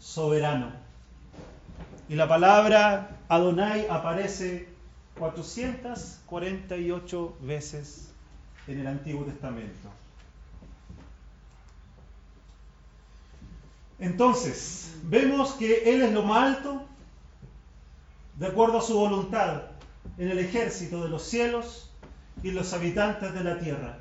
soberano. 0.00 0.85
Y 2.08 2.14
la 2.14 2.28
palabra 2.28 3.18
Adonai 3.28 3.88
aparece 3.88 4.68
448 5.18 7.36
veces 7.40 8.12
en 8.68 8.80
el 8.80 8.86
Antiguo 8.86 9.24
Testamento. 9.24 9.90
Entonces, 13.98 14.94
vemos 15.04 15.52
que 15.52 15.94
Él 15.94 16.02
es 16.02 16.12
lo 16.12 16.22
más 16.22 16.56
alto, 16.56 16.84
de 18.36 18.46
acuerdo 18.46 18.78
a 18.78 18.82
su 18.82 18.98
voluntad, 18.98 19.62
en 20.18 20.30
el 20.30 20.38
ejército 20.38 21.02
de 21.02 21.08
los 21.08 21.22
cielos 21.22 21.90
y 22.42 22.50
los 22.50 22.72
habitantes 22.72 23.34
de 23.34 23.42
la 23.42 23.58
tierra. 23.58 23.98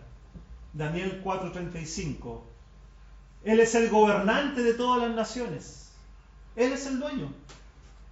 Daniel 0.74 1.22
4:35. 1.24 2.42
Él 3.46 3.60
es 3.60 3.76
el 3.76 3.90
gobernante 3.90 4.62
de 4.62 4.74
todas 4.74 5.08
las 5.08 5.16
naciones. 5.16 5.92
Él 6.56 6.74
es 6.74 6.86
el 6.88 7.00
dueño. 7.00 7.32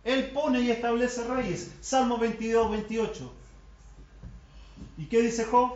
Él 0.04 0.32
pone 0.32 0.62
y 0.62 0.72
establece 0.72 1.24
reyes. 1.26 1.72
Salmo 1.82 2.18
22, 2.18 2.72
28. 2.72 3.34
¿Y 4.98 5.06
qué 5.06 5.22
dice 5.22 5.46
Job? 5.46 5.74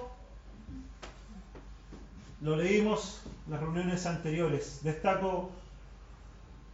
Lo 2.42 2.56
leímos 2.56 3.22
en 3.46 3.54
las 3.54 3.62
reuniones 3.62 4.06
anteriores. 4.06 4.82
Destaco 4.84 5.50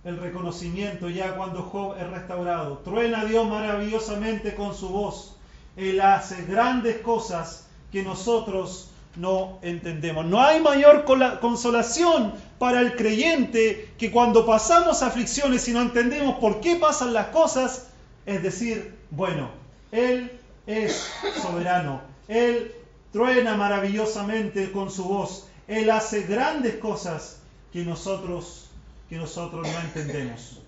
el 0.03 0.17
reconocimiento 0.17 1.09
ya 1.09 1.35
cuando 1.35 1.61
Job 1.61 1.95
es 1.97 2.09
restaurado. 2.09 2.79
Truena 2.79 3.23
Dios 3.25 3.47
maravillosamente 3.47 4.55
con 4.55 4.75
su 4.75 4.89
voz. 4.89 5.35
Él 5.75 6.01
hace 6.01 6.45
grandes 6.45 6.97
cosas 7.01 7.67
que 7.91 8.03
nosotros 8.03 8.89
no 9.15 9.59
entendemos. 9.61 10.25
No 10.25 10.41
hay 10.41 10.61
mayor 10.61 11.05
consolación 11.39 12.33
para 12.59 12.81
el 12.81 12.95
creyente 12.95 13.93
que 13.97 14.11
cuando 14.11 14.45
pasamos 14.45 15.03
aflicciones 15.03 15.67
y 15.67 15.71
no 15.71 15.81
entendemos 15.81 16.35
por 16.35 16.61
qué 16.61 16.75
pasan 16.75 17.13
las 17.13 17.27
cosas, 17.27 17.87
es 18.25 18.41
decir, 18.41 18.95
bueno, 19.11 19.49
Él 19.91 20.31
es 20.65 21.11
soberano, 21.41 22.01
Él 22.27 22.73
truena 23.11 23.55
maravillosamente 23.55 24.71
con 24.71 24.89
su 24.89 25.05
voz, 25.05 25.47
Él 25.67 25.91
hace 25.91 26.23
grandes 26.23 26.75
cosas 26.77 27.39
que 27.71 27.83
nosotros 27.83 28.63
que 29.09 29.19
nosotros 29.19 29.67
no 29.67 29.79
entendemos. 29.79 30.59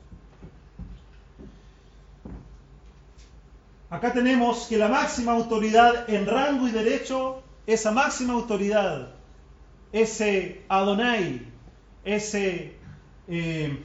Acá 3.89 4.13
tenemos 4.13 4.67
que 4.67 4.77
la 4.77 4.87
máxima 4.87 5.31
autoridad 5.31 6.07
en 6.09 6.27
rango 6.27 6.67
y 6.67 6.71
derecho, 6.71 7.41
esa 7.67 7.91
máxima 7.91 8.33
autoridad, 8.33 9.13
ese 9.91 10.63
Adonai, 10.69 11.47
ese 12.03 12.75
eh, 13.27 13.79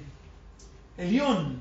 Elión, 0.97 1.61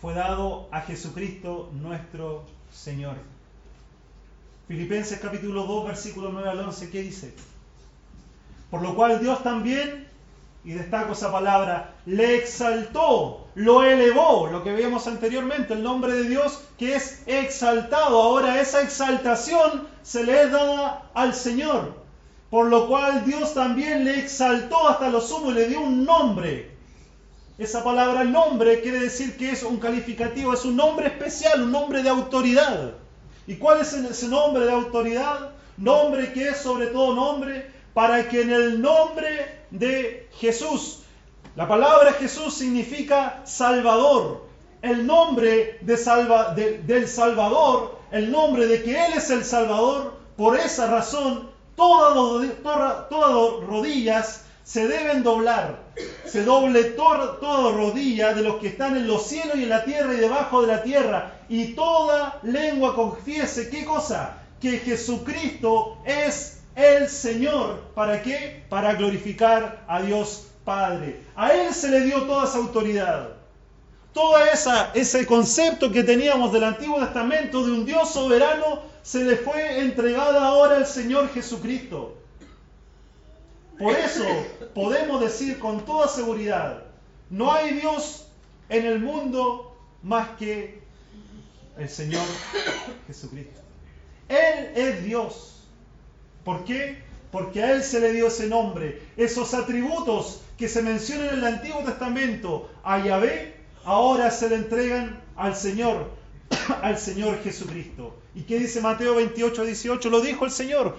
fue 0.00 0.14
dado 0.14 0.68
a 0.70 0.82
Jesucristo 0.82 1.70
nuestro 1.72 2.44
Señor. 2.70 3.16
Filipenses 4.68 5.18
capítulo 5.18 5.64
2, 5.64 5.86
versículo 5.86 6.30
9 6.30 6.50
al 6.50 6.60
11, 6.60 6.90
¿qué 6.90 7.02
dice? 7.02 7.34
Por 8.70 8.82
lo 8.82 8.94
cual 8.94 9.20
Dios 9.20 9.42
también, 9.42 10.06
y 10.62 10.72
destaco 10.72 11.12
esa 11.12 11.32
palabra, 11.32 11.94
le 12.04 12.36
exaltó, 12.36 13.47
lo 13.58 13.82
elevó, 13.82 14.46
lo 14.46 14.62
que 14.62 14.72
veíamos 14.72 15.08
anteriormente, 15.08 15.74
el 15.74 15.82
nombre 15.82 16.12
de 16.12 16.28
Dios 16.28 16.62
que 16.78 16.94
es 16.94 17.24
exaltado. 17.26 18.22
Ahora 18.22 18.60
esa 18.60 18.82
exaltación 18.82 19.88
se 20.00 20.22
le 20.22 20.42
es 20.42 20.52
dada 20.52 21.10
al 21.12 21.34
Señor. 21.34 21.94
Por 22.50 22.66
lo 22.66 22.86
cual 22.86 23.24
Dios 23.24 23.54
también 23.54 24.04
le 24.04 24.20
exaltó 24.20 24.88
hasta 24.88 25.10
lo 25.10 25.20
sumo 25.20 25.50
y 25.50 25.54
le 25.54 25.66
dio 25.66 25.80
un 25.80 26.04
nombre. 26.04 26.70
Esa 27.58 27.82
palabra 27.82 28.22
nombre 28.22 28.80
quiere 28.80 29.00
decir 29.00 29.36
que 29.36 29.50
es 29.50 29.64
un 29.64 29.78
calificativo, 29.78 30.54
es 30.54 30.64
un 30.64 30.76
nombre 30.76 31.08
especial, 31.08 31.62
un 31.62 31.72
nombre 31.72 32.04
de 32.04 32.10
autoridad. 32.10 32.92
¿Y 33.48 33.56
cuál 33.56 33.80
es 33.80 33.92
ese 33.92 34.28
nombre 34.28 34.66
de 34.66 34.72
autoridad? 34.72 35.50
Nombre 35.76 36.32
que 36.32 36.50
es 36.50 36.58
sobre 36.58 36.86
todo 36.86 37.12
nombre 37.12 37.72
para 37.92 38.28
que 38.28 38.42
en 38.42 38.52
el 38.52 38.80
nombre 38.80 39.64
de 39.72 40.28
Jesús, 40.38 40.97
la 41.58 41.66
palabra 41.66 42.12
Jesús 42.12 42.54
significa 42.54 43.40
Salvador, 43.44 44.46
el 44.80 45.04
nombre 45.04 45.80
de 45.80 45.96
del 46.86 47.08
Salvador, 47.08 47.98
el 48.12 48.30
nombre 48.30 48.68
de 48.68 48.80
que 48.84 48.92
Él 48.92 49.14
es 49.16 49.28
el 49.30 49.44
Salvador, 49.44 50.20
por 50.36 50.56
esa 50.56 50.86
razón 50.86 51.50
todas, 51.74 53.08
todas 53.08 53.66
rodillas 53.66 54.44
se 54.62 54.86
deben 54.86 55.24
doblar. 55.24 55.80
Se 56.24 56.44
doble 56.44 56.84
toda 56.84 57.72
rodilla 57.72 58.34
de 58.34 58.42
los 58.42 58.60
que 58.60 58.68
están 58.68 58.96
en 58.96 59.08
los 59.08 59.26
cielos 59.26 59.56
y 59.56 59.64
en 59.64 59.70
la 59.70 59.84
tierra 59.84 60.14
y 60.14 60.18
debajo 60.18 60.60
de 60.60 60.68
la 60.68 60.84
tierra. 60.84 61.40
Y 61.48 61.74
toda 61.74 62.38
lengua 62.44 62.94
confiese, 62.94 63.68
¿qué 63.68 63.84
cosa? 63.84 64.42
Que 64.60 64.78
Jesucristo 64.78 65.98
es 66.04 66.60
el 66.76 67.08
Señor. 67.08 67.80
¿Para 67.96 68.22
qué? 68.22 68.62
Para 68.68 68.94
glorificar 68.94 69.82
a 69.88 70.02
Dios 70.02 70.44
Padre. 70.68 71.22
A 71.34 71.50
Él 71.54 71.72
se 71.72 71.88
le 71.88 72.02
dio 72.02 72.24
toda 72.24 72.44
esa 72.44 72.58
autoridad. 72.58 73.30
Todo 74.12 74.36
esa, 74.44 74.92
ese 74.92 75.24
concepto 75.24 75.90
que 75.90 76.04
teníamos 76.04 76.52
del 76.52 76.64
Antiguo 76.64 76.98
Testamento 76.98 77.64
de 77.64 77.72
un 77.72 77.86
Dios 77.86 78.10
soberano 78.10 78.82
se 79.02 79.24
le 79.24 79.36
fue 79.36 79.80
entregado 79.80 80.38
ahora 80.38 80.76
al 80.76 80.86
Señor 80.86 81.32
Jesucristo. 81.32 82.18
Por 83.78 83.96
eso 83.96 84.26
podemos 84.74 85.22
decir 85.22 85.58
con 85.58 85.86
toda 85.86 86.06
seguridad, 86.06 86.82
no 87.30 87.50
hay 87.50 87.72
Dios 87.72 88.26
en 88.68 88.84
el 88.84 89.00
mundo 89.00 89.74
más 90.02 90.28
que 90.36 90.82
el 91.78 91.88
Señor 91.88 92.26
Jesucristo. 93.06 93.62
Él 94.28 94.72
es 94.74 95.02
Dios. 95.02 95.64
¿Por 96.44 96.62
qué? 96.64 97.07
Porque 97.30 97.62
a 97.62 97.72
Él 97.72 97.82
se 97.82 98.00
le 98.00 98.12
dio 98.12 98.28
ese 98.28 98.46
nombre. 98.46 99.02
Esos 99.16 99.54
atributos 99.54 100.42
que 100.56 100.68
se 100.68 100.82
mencionan 100.82 101.28
en 101.28 101.34
el 101.34 101.44
Antiguo 101.44 101.82
Testamento 101.82 102.70
a 102.82 103.04
Yahvé, 103.04 103.56
ahora 103.84 104.30
se 104.30 104.48
le 104.48 104.56
entregan 104.56 105.20
al 105.36 105.54
Señor, 105.54 106.10
al 106.82 106.98
Señor 106.98 107.42
Jesucristo. 107.42 108.14
¿Y 108.34 108.42
qué 108.42 108.58
dice 108.58 108.80
Mateo 108.80 109.14
28, 109.16 109.64
18? 109.64 110.10
Lo 110.10 110.20
dijo 110.20 110.44
el 110.44 110.50
Señor. 110.50 110.96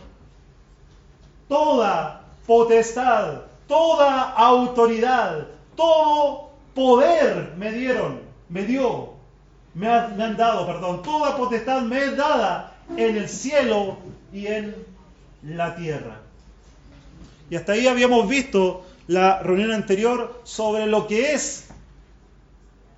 Toda 1.47 2.25
potestad, 2.45 3.41
toda 3.67 4.31
autoridad, 4.31 5.47
todo 5.75 6.49
poder 6.73 7.53
me 7.57 7.71
dieron, 7.71 8.21
me 8.49 8.63
dio, 8.63 9.13
me, 9.73 9.87
han 9.87 10.37
dado, 10.37 10.65
perdón, 10.65 11.03
toda 11.03 11.37
potestad 11.37 11.81
me 11.83 12.03
es 12.03 12.17
dada 12.17 12.75
en 12.97 13.17
el 13.17 13.29
cielo 13.29 13.97
y 14.33 14.47
en 14.47 14.75
la 15.43 15.75
tierra. 15.75 16.18
Y 17.49 17.55
hasta 17.55 17.73
ahí 17.73 17.88
habíamos 17.88 18.27
visto 18.27 18.85
la 19.07 19.41
reunión 19.41 19.71
anterior 19.71 20.41
sobre 20.43 20.85
lo 20.85 21.07
que 21.07 21.33
es 21.33 21.65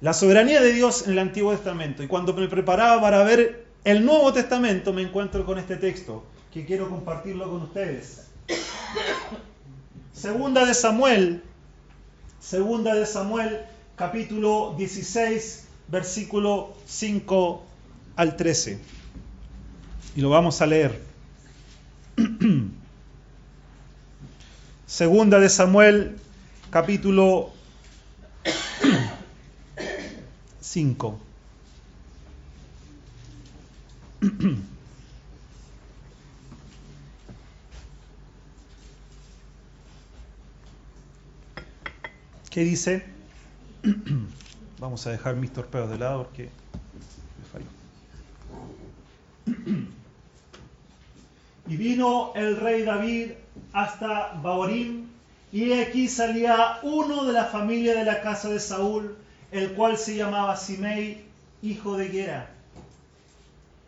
la 0.02 0.14
soberanía 0.14 0.62
de 0.62 0.74
Dios 0.74 1.06
en 1.06 1.14
el 1.14 1.20
Antiguo 1.20 1.54
Testamento. 1.54 2.04
Y 2.04 2.08
cuando 2.08 2.34
me 2.34 2.48
preparaba 2.48 3.00
para 3.00 3.24
ver 3.24 3.68
el 3.84 4.06
Nuevo 4.06 4.34
Testamento 4.34 4.94
me 4.94 5.04
encuentro 5.04 5.46
con 5.46 5.58
este 5.58 5.78
texto 5.78 6.24
que 6.52 6.66
quiero 6.66 6.90
compartirlo 6.90 7.50
con 7.50 7.62
ustedes. 7.62 8.28
Segunda 10.14 10.66
de 10.66 10.74
Samuel, 10.74 11.42
segunda 12.40 12.94
de 12.94 13.06
Samuel, 13.06 13.62
capítulo 13.96 14.76
16, 14.78 15.68
versículo 15.88 16.76
5 16.86 17.64
al 18.18 18.36
13. 18.36 18.80
Y 20.16 20.22
lo 20.22 20.30
vamos 20.30 20.62
a 20.62 20.66
leer. 20.68 21.02
Segunda 24.92 25.40
de 25.40 25.48
Samuel, 25.48 26.18
capítulo 26.70 27.54
5. 30.60 31.20
¿Qué 42.50 42.62
dice? 42.66 43.06
Vamos 44.78 45.08
a 45.08 45.12
dejar 45.12 45.38
mis 45.38 45.54
torpedos 45.54 45.90
de 45.90 45.98
lado 46.00 46.24
porque 46.26 46.50
me 47.40 47.46
falló. 47.48 47.68
Y 51.70 51.78
vino 51.78 52.34
el 52.36 52.58
rey 52.58 52.84
David 52.84 53.32
hasta 53.74 54.34
Baorim, 54.42 55.08
y 55.52 55.74
aquí 55.74 56.08
salía 56.08 56.80
uno 56.84 57.26
de 57.26 57.34
la 57.34 57.46
familia 57.46 57.94
de 57.94 58.06
la 58.06 58.22
casa 58.22 58.50
de 58.50 58.60
Saúl, 58.60 59.16
el 59.52 59.74
cual 59.74 59.98
se 59.98 60.16
llamaba 60.16 60.56
Simei, 60.56 61.26
hijo 61.62 61.98
de 61.98 62.08
Gera, 62.10 62.50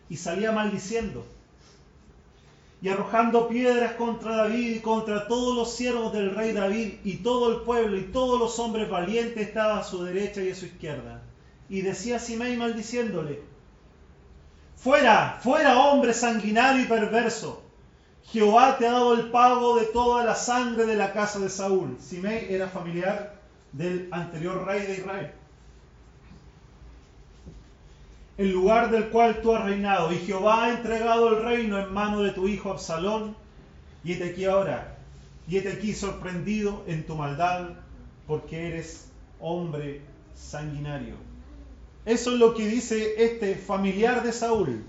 y 0.09 0.17
salía 0.17 0.51
maldiciendo 0.51 1.25
y 2.83 2.89
arrojando 2.89 3.47
piedras 3.47 3.93
contra 3.93 4.35
David 4.35 4.75
y 4.75 4.79
contra 4.81 5.29
todos 5.29 5.55
los 5.55 5.73
siervos 5.73 6.11
del 6.11 6.35
rey 6.35 6.51
David 6.51 6.95
y 7.05 7.15
todo 7.15 7.49
el 7.49 7.61
pueblo 7.61 7.97
y 7.97 8.11
todos 8.11 8.37
los 8.37 8.59
hombres 8.59 8.89
valientes 8.89 9.47
estaban 9.47 9.79
a 9.79 9.83
su 9.83 10.03
derecha 10.03 10.41
y 10.41 10.51
a 10.51 10.55
su 10.55 10.65
izquierda. 10.65 11.21
Y 11.69 11.79
decía 11.79 12.19
Simei 12.19 12.57
maldiciéndole, 12.57 13.41
fuera, 14.75 15.39
fuera 15.41 15.79
hombre 15.79 16.13
sanguinario 16.13 16.83
y 16.83 16.87
perverso. 16.87 17.62
Jehová 18.31 18.77
te 18.77 18.87
ha 18.87 18.91
dado 18.91 19.13
el 19.13 19.29
pago 19.29 19.77
de 19.77 19.85
toda 19.87 20.23
la 20.23 20.35
sangre 20.35 20.85
de 20.85 20.95
la 20.95 21.13
casa 21.13 21.39
de 21.39 21.49
Saúl. 21.49 21.97
Simei 21.99 22.53
era 22.53 22.67
familiar 22.67 23.35
del 23.71 24.07
anterior 24.11 24.65
rey 24.65 24.85
de 24.85 24.93
Israel. 24.93 25.31
El 28.37 28.51
lugar 28.51 28.89
del 28.89 29.09
cual 29.09 29.41
tú 29.41 29.55
has 29.55 29.63
reinado. 29.65 30.11
Y 30.11 30.17
Jehová 30.17 30.65
ha 30.65 30.69
entregado 30.71 31.29
el 31.29 31.43
reino 31.43 31.79
en 31.79 31.93
mano 31.93 32.21
de 32.21 32.31
tu 32.31 32.47
hijo 32.47 32.71
Absalón. 32.71 33.35
Y 34.03 34.13
hete 34.13 34.31
aquí 34.31 34.45
ahora. 34.45 34.97
Y 35.47 35.57
hete 35.57 35.73
aquí 35.73 35.93
sorprendido 35.93 36.83
en 36.87 37.05
tu 37.05 37.15
maldad, 37.15 37.69
porque 38.25 38.67
eres 38.69 39.07
hombre 39.39 40.01
sanguinario. 40.35 41.15
Eso 42.05 42.31
es 42.31 42.39
lo 42.39 42.53
que 42.53 42.67
dice 42.67 43.23
este 43.23 43.55
familiar 43.55 44.23
de 44.23 44.33
Saúl 44.33 44.83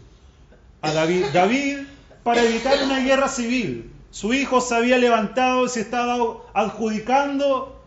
a 0.80 0.92
David. 0.92 1.26
David, 1.32 1.78
para 2.24 2.42
evitar 2.42 2.82
una 2.82 3.00
guerra 3.00 3.28
civil, 3.28 3.92
su 4.10 4.32
hijo 4.32 4.60
se 4.60 4.74
había 4.74 4.96
levantado 4.96 5.66
y 5.66 5.68
se 5.68 5.82
estaba 5.82 6.38
adjudicando 6.54 7.84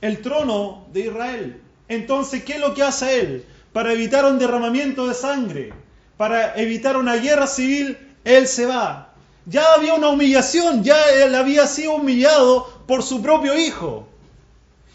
el 0.00 0.22
trono 0.22 0.86
de 0.92 1.00
Israel. 1.00 1.60
Entonces, 1.88 2.44
¿qué 2.44 2.54
es 2.54 2.60
lo 2.60 2.74
que 2.74 2.82
hace 2.82 3.20
él? 3.20 3.46
Para 3.72 3.92
evitar 3.92 4.24
un 4.24 4.38
derramamiento 4.38 5.08
de 5.08 5.14
sangre, 5.14 5.72
para 6.16 6.54
evitar 6.56 6.96
una 6.96 7.16
guerra 7.16 7.46
civil, 7.46 7.98
él 8.24 8.46
se 8.46 8.66
va. 8.66 9.14
Ya 9.46 9.74
había 9.74 9.94
una 9.94 10.08
humillación, 10.08 10.84
ya 10.84 11.02
él 11.10 11.34
había 11.34 11.66
sido 11.66 11.96
humillado 11.96 12.66
por 12.86 13.02
su 13.02 13.20
propio 13.20 13.58
hijo. 13.58 14.06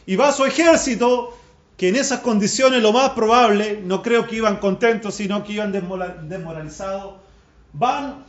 Y 0.05 0.15
va 0.15 0.29
a 0.29 0.33
su 0.33 0.45
ejército 0.45 1.37
que 1.75 1.89
en 1.89 1.97
esas 1.97 2.21
condiciones 2.21 2.81
lo 2.81 2.93
más 2.93 3.09
probable, 3.09 3.81
no 3.83 4.01
creo 4.01 4.25
que 4.27 4.37
iban 4.37 4.57
contentos, 4.57 5.15
sino 5.15 5.43
que 5.43 5.53
iban 5.53 5.73
desmoralizados, 5.73 7.15
van 7.73 8.25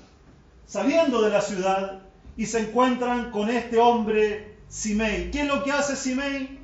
saliendo 0.69 1.23
de 1.23 1.31
la 1.31 1.41
ciudad 1.41 2.03
y 2.37 2.47
se 2.47 2.61
encuentran 2.61 3.33
con 3.33 3.51
este 3.51 3.79
hombre 3.79 4.59
Simei. 4.69 5.33
¿Qué 5.33 5.41
es 5.41 5.49
lo 5.49 5.65
que 5.65 5.73
hace 5.73 5.97
Simei? 5.97 6.61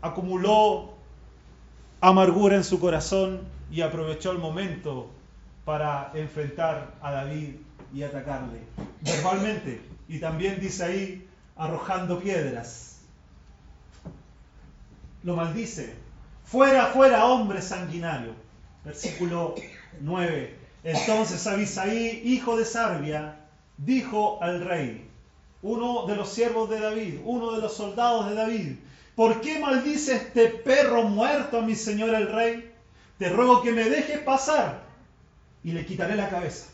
Acumuló 0.00 0.94
amargura 2.00 2.54
en 2.54 2.62
su 2.62 2.78
corazón 2.78 3.40
y 3.72 3.80
aprovechó 3.80 4.30
el 4.30 4.38
momento 4.38 5.10
para 5.64 6.12
enfrentar 6.14 6.94
a 7.02 7.10
David 7.10 7.56
y 7.92 8.04
atacarle 8.04 8.60
verbalmente. 9.00 9.80
Y 10.06 10.20
también 10.20 10.60
dice 10.60 10.84
ahí, 10.84 11.28
arrojando 11.56 12.20
piedras 12.20 12.86
lo 15.26 15.34
maldice. 15.34 15.92
Fuera, 16.44 16.86
fuera, 16.86 17.26
hombre 17.26 17.60
sanguinario. 17.60 18.32
Versículo 18.84 19.56
9. 20.00 20.65
Entonces 20.86 21.44
Abisaí, 21.48 22.22
hijo 22.24 22.56
de 22.56 22.64
Sarbia, 22.64 23.40
dijo 23.76 24.38
al 24.40 24.64
rey, 24.64 25.10
uno 25.60 26.06
de 26.06 26.14
los 26.14 26.28
siervos 26.28 26.70
de 26.70 26.78
David, 26.78 27.18
uno 27.24 27.50
de 27.50 27.60
los 27.60 27.74
soldados 27.74 28.28
de 28.28 28.36
David, 28.36 28.76
¿por 29.16 29.40
qué 29.40 29.58
maldice 29.58 30.14
este 30.14 30.46
perro 30.46 31.02
muerto 31.02 31.58
a 31.58 31.62
mi 31.62 31.74
señor 31.74 32.14
el 32.14 32.30
rey? 32.30 32.72
Te 33.18 33.28
ruego 33.30 33.62
que 33.62 33.72
me 33.72 33.82
dejes 33.90 34.20
pasar 34.20 34.84
y 35.64 35.72
le 35.72 35.84
quitaré 35.84 36.14
la 36.14 36.28
cabeza. 36.28 36.68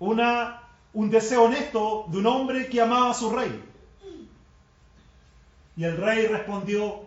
Una, 0.00 0.62
un 0.92 1.08
deseo 1.08 1.44
honesto 1.44 2.06
de 2.08 2.18
un 2.18 2.26
hombre 2.26 2.66
que 2.66 2.80
amaba 2.80 3.12
a 3.12 3.14
su 3.14 3.30
rey. 3.30 3.62
Y 5.76 5.84
el 5.84 5.96
rey 5.98 6.26
respondió, 6.26 7.02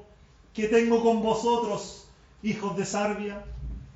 ¿qué 0.53 0.69
tengo 0.69 1.03
con 1.03 1.21
vosotros, 1.21 2.07
hijos 2.43 2.77
de 2.77 2.85
Sarbia? 2.85 3.43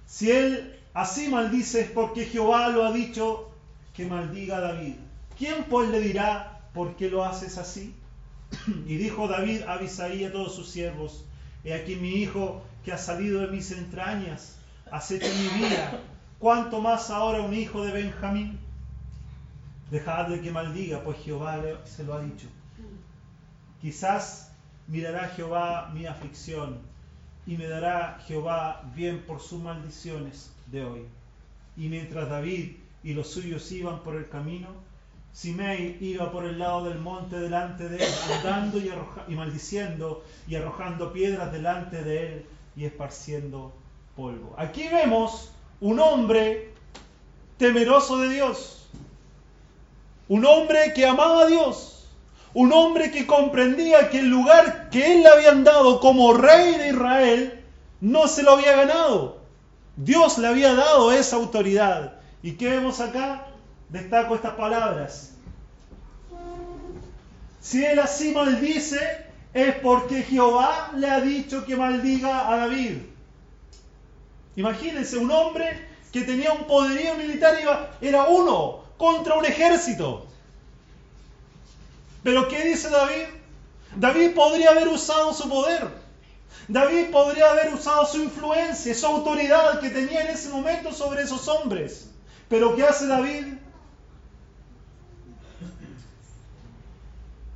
Si 0.05 0.29
él 0.29 0.72
así 0.93 1.29
maldice 1.29 1.81
es 1.81 1.91
porque 1.91 2.25
Jehová 2.25 2.69
lo 2.69 2.85
ha 2.85 2.91
dicho, 2.91 3.51
que 3.93 4.05
maldiga 4.05 4.57
a 4.57 4.61
David. 4.61 4.95
¿Quién 5.37 5.65
pues 5.65 5.89
le 5.89 5.99
dirá 5.99 6.61
por 6.73 6.95
qué 6.95 7.09
lo 7.09 7.23
haces 7.23 7.57
así? 7.57 7.95
Y 8.87 8.97
dijo 8.97 9.27
David 9.27 9.63
a 9.63 9.73
Abisaí 9.73 10.25
a 10.25 10.31
todos 10.31 10.55
sus 10.55 10.69
siervos, 10.69 11.25
he 11.63 11.73
aquí 11.73 11.95
mi 11.95 12.15
hijo 12.15 12.63
que 12.83 12.91
ha 12.91 12.97
salido 12.97 13.41
de 13.41 13.47
mis 13.47 13.71
entrañas, 13.71 14.57
acecha 14.91 15.27
mi 15.27 15.63
vida, 15.63 16.01
¿cuánto 16.39 16.81
más 16.81 17.09
ahora 17.09 17.41
un 17.41 17.53
hijo 17.53 17.83
de 17.85 17.91
Benjamín? 17.91 18.59
Dejadle 19.89 20.41
que 20.41 20.51
maldiga, 20.51 21.03
pues 21.03 21.17
Jehová 21.19 21.61
se 21.85 22.03
lo 22.03 22.15
ha 22.15 22.21
dicho. 22.21 22.47
Quizás 23.81 24.51
mirará 24.87 25.29
Jehová 25.29 25.91
mi 25.93 26.05
aflicción 26.05 26.79
y 27.45 27.57
me 27.57 27.67
dará 27.67 28.19
Jehová 28.27 28.83
bien 28.95 29.23
por 29.25 29.39
sus 29.39 29.61
maldiciones 29.61 30.52
de 30.67 30.83
hoy. 30.83 31.05
Y 31.77 31.87
mientras 31.87 32.29
David 32.29 32.77
y 33.03 33.13
los 33.13 33.27
suyos 33.27 33.71
iban 33.71 33.99
por 34.03 34.15
el 34.15 34.29
camino, 34.29 34.67
Simei 35.33 35.97
iba 35.99 36.31
por 36.31 36.45
el 36.45 36.59
lado 36.59 36.85
del 36.85 36.99
monte 36.99 37.39
delante 37.39 37.89
de 37.89 38.03
él, 38.03 38.13
andando 38.37 38.77
y, 38.77 38.91
y 39.27 39.35
maldiciendo 39.35 40.23
y 40.47 40.55
arrojando 40.55 41.11
piedras 41.11 41.51
delante 41.51 42.03
de 42.03 42.27
él 42.27 42.45
y 42.75 42.85
esparciendo 42.85 43.73
polvo. 44.15 44.53
Aquí 44.57 44.87
vemos 44.89 45.51
un 45.81 45.99
hombre 45.99 46.71
temeroso 47.57 48.19
de 48.19 48.29
Dios, 48.29 48.87
un 50.27 50.45
hombre 50.45 50.93
que 50.93 51.05
amaba 51.05 51.41
a 51.41 51.47
Dios, 51.47 52.07
un 52.53 52.71
hombre 52.71 53.09
que 53.09 53.25
comprendía 53.25 54.09
que 54.09 54.19
el 54.19 54.29
lugar 54.29 54.89
que 54.91 55.13
él 55.13 55.23
le 55.23 55.29
habían 55.29 55.63
dado 55.63 55.99
como 55.99 56.33
rey 56.33 56.77
de 56.77 56.89
Israel 56.89 57.63
no 58.01 58.27
se 58.27 58.43
lo 58.43 58.51
había 58.51 58.75
ganado. 58.75 59.42
Dios 59.95 60.37
le 60.37 60.47
había 60.47 60.73
dado 60.73 61.11
esa 61.11 61.35
autoridad. 61.35 62.15
¿Y 62.41 62.53
qué 62.53 62.69
vemos 62.69 62.99
acá? 62.99 63.45
Destaco 63.89 64.35
estas 64.35 64.53
palabras. 64.53 65.33
Si 67.61 67.83
él 67.83 67.99
así 67.99 68.31
maldice, 68.33 68.99
es 69.53 69.75
porque 69.75 70.23
Jehová 70.23 70.91
le 70.95 71.09
ha 71.09 71.21
dicho 71.21 71.65
que 71.65 71.77
maldiga 71.77 72.51
a 72.51 72.57
David. 72.57 72.97
Imagínense, 74.55 75.17
un 75.17 75.31
hombre 75.31 75.87
que 76.11 76.21
tenía 76.21 76.51
un 76.51 76.65
poderío 76.65 77.15
militar, 77.15 77.55
era 78.01 78.23
uno 78.23 78.83
contra 78.97 79.35
un 79.35 79.45
ejército. 79.45 80.27
Pero 82.23 82.47
¿qué 82.47 82.63
dice 82.65 82.89
David? 82.89 83.25
David 83.95 84.33
podría 84.33 84.71
haber 84.71 84.87
usado 84.87 85.33
su 85.33 85.49
poder. 85.49 86.02
David 86.67 87.11
podría 87.11 87.51
haber 87.51 87.73
usado 87.73 88.05
su 88.05 88.21
influencia, 88.21 88.95
su 88.95 89.05
autoridad 89.05 89.79
que 89.79 89.89
tenía 89.89 90.21
en 90.21 90.27
ese 90.27 90.49
momento 90.49 90.93
sobre 90.93 91.23
esos 91.23 91.47
hombres. 91.47 92.09
Pero 92.47 92.75
¿qué 92.75 92.83
hace 92.83 93.07
David? 93.07 93.53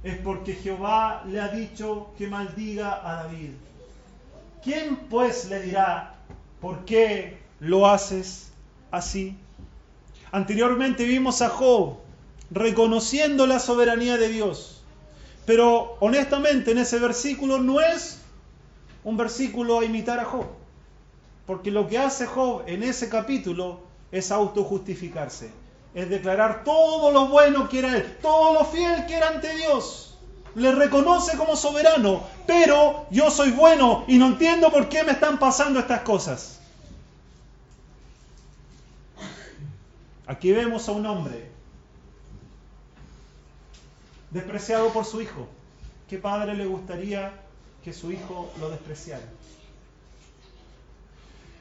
Es 0.04 0.18
porque 0.20 0.54
Jehová 0.56 1.24
le 1.28 1.40
ha 1.40 1.50
dicho 1.50 2.12
que 2.18 2.28
maldiga 2.28 3.02
a 3.04 3.24
David. 3.24 3.52
¿Quién 4.64 4.98
pues 5.10 5.50
le 5.50 5.62
dirá 5.62 6.16
por 6.62 6.86
qué 6.86 7.38
lo 7.60 7.88
haces 7.88 8.52
así? 8.92 9.38
Anteriormente 10.32 11.06
vimos 11.06 11.42
a 11.42 11.50
Job 11.50 11.98
reconociendo 12.52 13.48
la 13.48 13.60
soberanía 13.60 14.18
de 14.18 14.30
Dios. 14.30 14.84
Pero 15.46 15.98
honestamente 16.00 16.72
en 16.72 16.80
ese 16.80 17.00
versículo 17.00 17.60
no 17.60 17.80
es 17.80 18.22
un 19.08 19.16
versículo 19.16 19.80
a 19.80 19.86
imitar 19.86 20.20
a 20.20 20.26
Job. 20.26 20.48
Porque 21.46 21.72
lo 21.72 21.88
que 21.88 21.98
hace 21.98 22.26
Job 22.26 22.64
en 22.68 22.84
ese 22.84 23.08
capítulo 23.08 23.80
es 24.12 24.32
autojustificarse. 24.32 25.50
Es 25.96 26.10
declarar 26.10 26.66
todo 26.66 27.10
lo 27.12 27.30
bueno 27.30 27.70
que 27.70 27.80
era 27.80 27.96
él, 27.96 28.18
todo 28.22 28.54
lo 28.54 28.66
fiel 28.66 29.06
que 29.06 29.16
era 29.16 29.30
ante 29.30 29.56
Dios. 29.56 30.18
Le 30.56 30.74
reconoce 30.74 31.38
como 31.38 31.56
soberano, 31.56 32.22
pero 32.46 33.06
yo 33.10 33.32
soy 33.32 33.52
bueno 33.52 34.04
y 34.10 34.18
no 34.18 34.28
entiendo 34.28 34.70
por 34.72 34.90
qué 34.90 35.06
me 35.06 35.14
están 35.14 35.40
pasando 35.40 35.80
estas 35.80 36.02
cosas. 36.02 36.60
Aquí 40.26 40.52
vemos 40.52 40.90
a 40.90 40.92
un 40.92 41.06
hombre 41.06 41.50
despreciado 44.32 44.90
por 44.90 45.06
su 45.06 45.22
hijo. 45.22 45.48
¿Qué 46.10 46.18
padre 46.18 46.56
le 46.56 46.66
gustaría 46.66 47.47
que 47.88 47.94
su 47.94 48.12
hijo 48.12 48.52
lo 48.60 48.70
despreciara? 48.70 49.24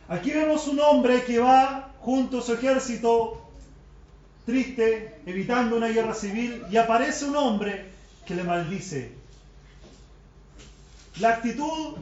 Aquí 0.08 0.32
vemos 0.32 0.66
un 0.66 0.80
hombre 0.80 1.22
que 1.22 1.38
va 1.38 1.92
junto 2.00 2.40
a 2.40 2.42
su 2.42 2.54
ejército 2.54 3.40
triste, 4.44 5.20
evitando 5.24 5.76
una 5.76 5.86
guerra 5.86 6.14
civil, 6.14 6.64
y 6.68 6.78
aparece 6.78 7.26
un 7.26 7.36
hombre 7.36 7.92
que 8.26 8.34
le 8.34 8.42
maldice. 8.42 9.12
La 11.20 11.28
actitud 11.34 11.94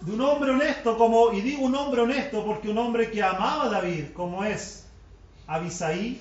de 0.00 0.12
un 0.12 0.20
hombre 0.20 0.50
honesto, 0.50 0.98
como, 0.98 1.32
y 1.32 1.40
digo 1.40 1.64
un 1.64 1.76
hombre 1.76 2.00
honesto 2.00 2.44
porque 2.44 2.68
un 2.68 2.78
hombre 2.78 3.12
que 3.12 3.22
amaba 3.22 3.66
a 3.66 3.68
David, 3.68 4.06
como 4.12 4.42
es 4.42 4.86
Abisaí, 5.46 6.20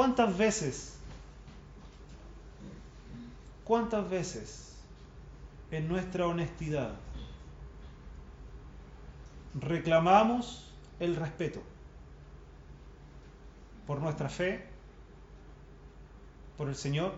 ¿Cuántas 0.00 0.38
veces? 0.38 0.94
¿Cuántas 3.64 4.08
veces 4.08 4.74
en 5.70 5.88
nuestra 5.88 6.26
honestidad 6.26 6.92
reclamamos 9.60 10.72
el 11.00 11.16
respeto 11.16 11.60
por 13.86 14.00
nuestra 14.00 14.30
fe, 14.30 14.64
por 16.56 16.70
el 16.70 16.76
Señor, 16.76 17.12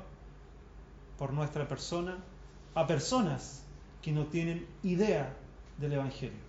por 1.18 1.32
nuestra 1.32 1.68
persona, 1.68 2.18
a 2.74 2.84
personas 2.84 3.62
que 4.02 4.10
no 4.10 4.26
tienen 4.26 4.66
idea 4.82 5.32
del 5.78 5.92
Evangelio. 5.92 6.40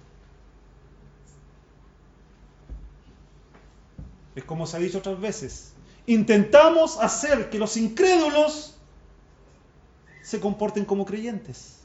Es 4.36 4.44
como 4.46 4.66
se 4.66 4.78
ha 4.78 4.80
dicho 4.80 4.98
otras 4.98 5.22
veces, 5.22 5.74
intentamos 6.06 6.98
hacer 7.00 7.50
que 7.50 7.60
los 7.60 7.78
incrédulos 7.78 8.76
se 10.22 10.40
comporten 10.40 10.86
como 10.86 11.06
creyentes. 11.06 11.80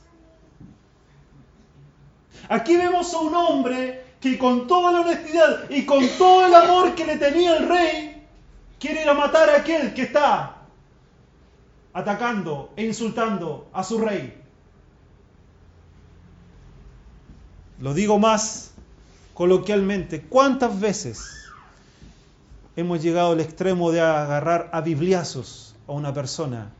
Aquí 2.49 2.77
vemos 2.77 3.13
a 3.15 3.19
un 3.19 3.35
hombre 3.35 4.05
que 4.21 4.39
con 4.39 4.67
toda 4.67 4.93
la 4.93 5.01
honestidad 5.01 5.71
y 5.71 5.85
con 5.85 6.07
todo 6.19 6.47
el 6.47 6.55
amor 6.55 6.95
que 6.95 7.05
le 7.05 7.17
tenía 7.17 7.57
el 7.57 7.69
rey, 7.69 8.27
quiere 8.79 9.03
ir 9.03 9.09
a 9.09 9.15
matar 9.15 9.51
a 9.51 9.57
aquel 9.59 9.95
que 9.95 10.03
está 10.03 10.57
atacando 11.93 12.73
e 12.77 12.85
insultando 12.85 13.69
a 13.73 13.83
su 13.85 13.99
rey. 13.99 14.43
Lo 17.81 17.95
digo 17.95 18.19
más 18.19 18.73
coloquialmente, 19.35 20.23
¿cuántas 20.23 20.81
veces 20.81 21.48
hemos 22.79 23.03
llegado 23.03 23.33
al 23.33 23.41
extremo 23.41 23.91
de 23.91 24.01
agarrar 24.01 24.71
a 24.73 24.81
bibliazos 24.81 25.75
a 25.88 25.93
una 25.93 26.14
persona 26.14 26.71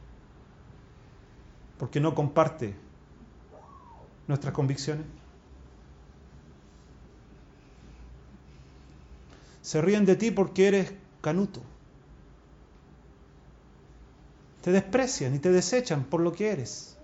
porque 1.77 1.99
no 1.99 2.15
comparte 2.15 2.77
nuestras 4.29 4.55
convicciones? 4.55 5.05
Se 9.61 9.81
ríen 9.83 10.05
de 10.05 10.15
ti 10.15 10.31
porque 10.31 10.69
eres 10.69 10.93
canuto. 11.21 11.63
Te 14.63 14.71
desprecian 14.71 15.35
y 15.35 15.41
te 15.41 15.51
desechan 15.51 16.05
por 16.05 16.21
lo 16.21 16.33
que 16.33 16.53
eres. 16.53 16.97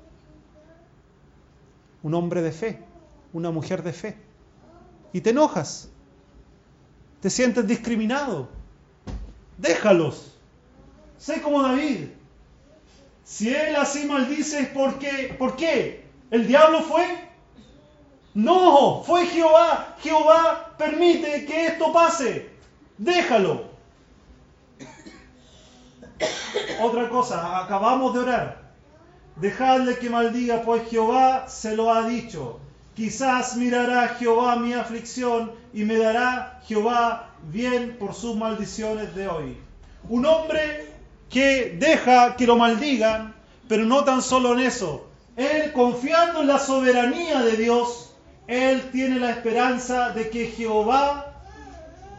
Un 2.04 2.14
hombre 2.14 2.42
de 2.42 2.52
fe, 2.52 2.78
una 3.33 3.50
mujer 3.50 3.83
de 3.83 3.92
fe. 3.92 4.16
Y 5.12 5.20
te 5.20 5.30
enojas. 5.30 5.88
Te 7.20 7.28
sientes 7.28 7.66
discriminado. 7.66 8.62
Déjalos. 9.58 10.34
Sé 11.18 11.40
como 11.40 11.62
David. 11.62 12.08
Si 13.24 13.54
él 13.54 13.76
así 13.76 14.04
maldice 14.04 14.60
es 14.60 14.68
porque, 14.68 15.34
¿por 15.38 15.56
qué? 15.56 16.04
¿El 16.30 16.46
diablo 16.46 16.82
fue? 16.82 17.04
No, 18.34 19.02
fue 19.04 19.26
Jehová. 19.26 19.96
Jehová 20.00 20.74
permite 20.76 21.46
que 21.46 21.66
esto 21.66 21.92
pase. 21.92 22.50
Déjalo. 22.98 23.64
Otra 26.80 27.08
cosa, 27.08 27.64
acabamos 27.64 28.12
de 28.14 28.20
orar. 28.20 28.64
Dejadle 29.36 29.98
que 29.98 30.10
maldiga, 30.10 30.62
pues 30.62 30.88
Jehová 30.88 31.48
se 31.48 31.76
lo 31.76 31.92
ha 31.92 32.06
dicho. 32.06 32.60
Quizás 32.94 33.56
mirará 33.56 34.08
Jehová 34.08 34.56
mi 34.56 34.72
aflicción 34.72 35.52
y 35.72 35.84
me 35.84 35.96
dará 35.96 36.60
Jehová 36.66 37.34
bien 37.50 37.96
por 37.98 38.14
sus 38.14 38.37
maldiciones 38.37 39.14
de 39.14 39.28
hoy. 39.28 39.57
Un 40.09 40.26
hombre 40.26 40.92
que 41.30 41.76
deja 41.78 42.37
que 42.37 42.46
lo 42.46 42.57
maldigan, 42.57 43.35
pero 43.68 43.85
no 43.85 44.04
tan 44.04 44.22
solo 44.22 44.52
en 44.52 44.61
eso. 44.61 45.07
Él, 45.37 45.72
confiando 45.72 46.42
en 46.42 46.48
la 46.48 46.59
soberanía 46.59 47.42
de 47.42 47.57
Dios, 47.57 48.12
él 48.46 48.90
tiene 48.92 49.18
la 49.18 49.30
esperanza 49.30 50.11
de 50.11 50.28
que 50.30 50.46
Jehová 50.48 51.33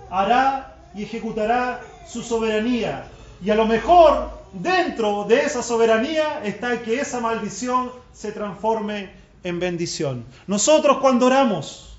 hará 0.10 0.76
y 0.94 1.04
ejecutará 1.04 1.82
su 2.08 2.24
soberanía. 2.24 3.08
Y 3.44 3.50
a 3.50 3.56
lo 3.56 3.66
mejor 3.66 4.30
dentro 4.54 5.26
de 5.26 5.42
esa 5.42 5.62
soberanía 5.62 6.42
está 6.44 6.82
que 6.82 7.00
esa 7.00 7.20
maldición 7.20 7.92
se 8.14 8.32
transforme 8.32 9.12
en 9.44 9.60
bendición. 9.60 10.26
Nosotros 10.48 10.98
cuando 10.98 11.28
oramos, 11.28 11.95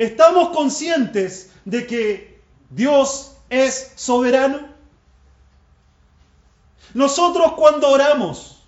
estamos 0.00 0.48
conscientes 0.48 1.50
de 1.66 1.86
que 1.86 2.40
Dios 2.70 3.36
es 3.50 3.92
soberano. 3.96 4.60
Nosotros 6.94 7.52
cuando 7.52 7.90
oramos, 7.90 8.64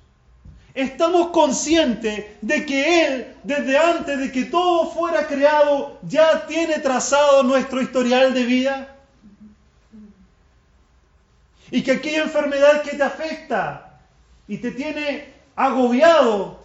estamos 0.74 1.30
conscientes 1.30 2.26
de 2.42 2.66
que 2.66 3.06
Él, 3.06 3.34
desde 3.44 3.78
antes 3.78 4.18
de 4.18 4.30
que 4.30 4.44
todo 4.44 4.90
fuera 4.90 5.26
creado, 5.26 5.98
ya 6.02 6.46
tiene 6.46 6.80
trazado 6.80 7.42
nuestro 7.42 7.80
historial 7.80 8.34
de 8.34 8.44
vida. 8.44 8.96
Y 11.70 11.82
que 11.82 11.92
aquella 11.92 12.24
enfermedad 12.24 12.82
que 12.82 12.94
te 12.94 13.02
afecta 13.02 14.00
y 14.46 14.58
te 14.58 14.70
tiene 14.70 15.32
agobiado, 15.56 16.62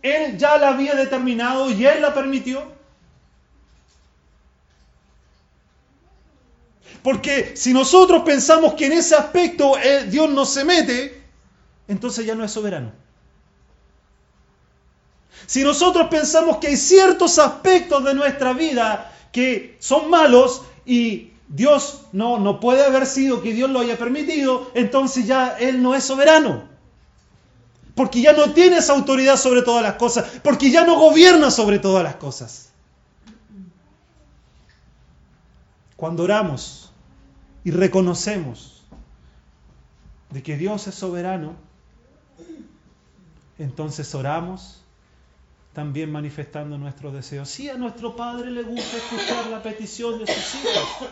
Él 0.00 0.38
ya 0.38 0.56
la 0.56 0.70
había 0.70 0.94
determinado 0.94 1.70
y 1.70 1.84
Él 1.84 2.00
la 2.00 2.14
permitió. 2.14 2.73
Porque 7.04 7.52
si 7.54 7.74
nosotros 7.74 8.22
pensamos 8.22 8.72
que 8.72 8.86
en 8.86 8.92
ese 8.92 9.14
aspecto 9.14 9.76
eh, 9.76 10.06
Dios 10.06 10.30
no 10.30 10.46
se 10.46 10.64
mete, 10.64 11.22
entonces 11.86 12.24
ya 12.24 12.34
no 12.34 12.42
es 12.42 12.50
soberano. 12.50 12.92
Si 15.44 15.62
nosotros 15.62 16.08
pensamos 16.08 16.56
que 16.56 16.68
hay 16.68 16.78
ciertos 16.78 17.38
aspectos 17.38 18.02
de 18.04 18.14
nuestra 18.14 18.54
vida 18.54 19.12
que 19.32 19.76
son 19.80 20.08
malos 20.08 20.62
y 20.86 21.32
Dios 21.46 22.06
no, 22.12 22.38
no 22.38 22.58
puede 22.58 22.82
haber 22.82 23.04
sido 23.04 23.42
que 23.42 23.52
Dios 23.52 23.68
lo 23.68 23.80
haya 23.80 23.98
permitido, 23.98 24.70
entonces 24.72 25.26
ya 25.26 25.58
Él 25.58 25.82
no 25.82 25.94
es 25.94 26.04
soberano. 26.04 26.64
Porque 27.94 28.22
ya 28.22 28.32
no 28.32 28.54
tiene 28.54 28.78
esa 28.78 28.94
autoridad 28.94 29.36
sobre 29.36 29.60
todas 29.60 29.82
las 29.82 29.96
cosas, 29.96 30.24
porque 30.42 30.70
ya 30.70 30.86
no 30.86 30.98
gobierna 30.98 31.50
sobre 31.50 31.78
todas 31.78 32.02
las 32.02 32.16
cosas. 32.16 32.70
Cuando 35.96 36.22
oramos, 36.22 36.84
y 37.64 37.70
reconocemos 37.70 38.82
de 40.30 40.42
que 40.42 40.56
Dios 40.56 40.86
es 40.86 40.94
soberano, 40.94 41.54
entonces 43.58 44.14
oramos 44.14 44.82
también 45.72 46.12
manifestando 46.12 46.76
nuestros 46.78 47.14
deseos. 47.14 47.48
Sí, 47.48 47.68
a 47.68 47.76
nuestro 47.76 48.14
Padre 48.14 48.50
le 48.50 48.62
gusta 48.62 48.96
escuchar 48.96 49.46
la 49.46 49.62
petición 49.62 50.18
de 50.18 50.26
sus 50.26 50.54
hijos. 50.54 51.08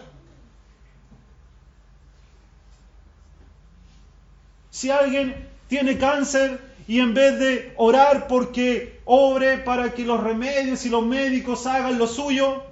Si 4.70 4.90
alguien 4.90 5.48
tiene 5.68 5.98
cáncer 5.98 6.60
y 6.86 7.00
en 7.00 7.14
vez 7.14 7.38
de 7.38 7.74
orar 7.76 8.26
porque 8.26 9.00
obre 9.04 9.58
para 9.58 9.94
que 9.94 10.04
los 10.04 10.20
remedios 10.22 10.84
y 10.84 10.90
los 10.90 11.04
médicos 11.04 11.66
hagan 11.66 11.98
lo 11.98 12.06
suyo, 12.06 12.62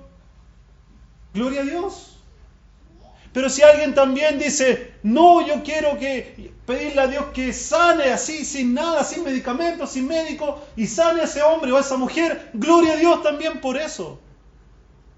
gloria 1.32 1.60
a 1.60 1.64
Dios. 1.64 2.09
Pero 3.32 3.48
si 3.48 3.62
alguien 3.62 3.94
también 3.94 4.38
dice, 4.38 4.94
no, 5.02 5.46
yo 5.46 5.62
quiero 5.62 5.98
que 5.98 6.52
pedirle 6.66 7.00
a 7.00 7.06
Dios 7.06 7.26
que 7.32 7.52
sane 7.52 8.04
así, 8.10 8.44
sin 8.44 8.74
nada, 8.74 9.04
sin 9.04 9.22
medicamentos, 9.22 9.90
sin 9.90 10.08
médico, 10.08 10.60
y 10.76 10.86
sane 10.86 11.20
a 11.20 11.24
ese 11.24 11.42
hombre 11.42 11.70
o 11.70 11.76
a 11.76 11.80
esa 11.80 11.96
mujer, 11.96 12.50
gloria 12.54 12.94
a 12.94 12.96
Dios 12.96 13.22
también 13.22 13.60
por 13.60 13.76
eso. 13.76 14.18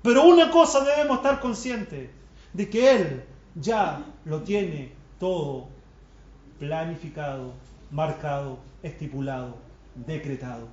Pero 0.03 0.25
una 0.25 0.51
cosa 0.51 0.85
debemos 0.85 1.18
estar 1.18 1.40
conscientes, 1.40 2.11
de 2.53 2.68
que 2.68 2.90
Él 2.90 3.25
ya 3.55 4.05
lo 4.27 4.42
tiene 4.42 4.92
todo 5.18 5.68
planificado, 6.59 7.55
marcado, 7.90 8.59
estipulado, 8.83 9.57
decretado. 9.94 10.68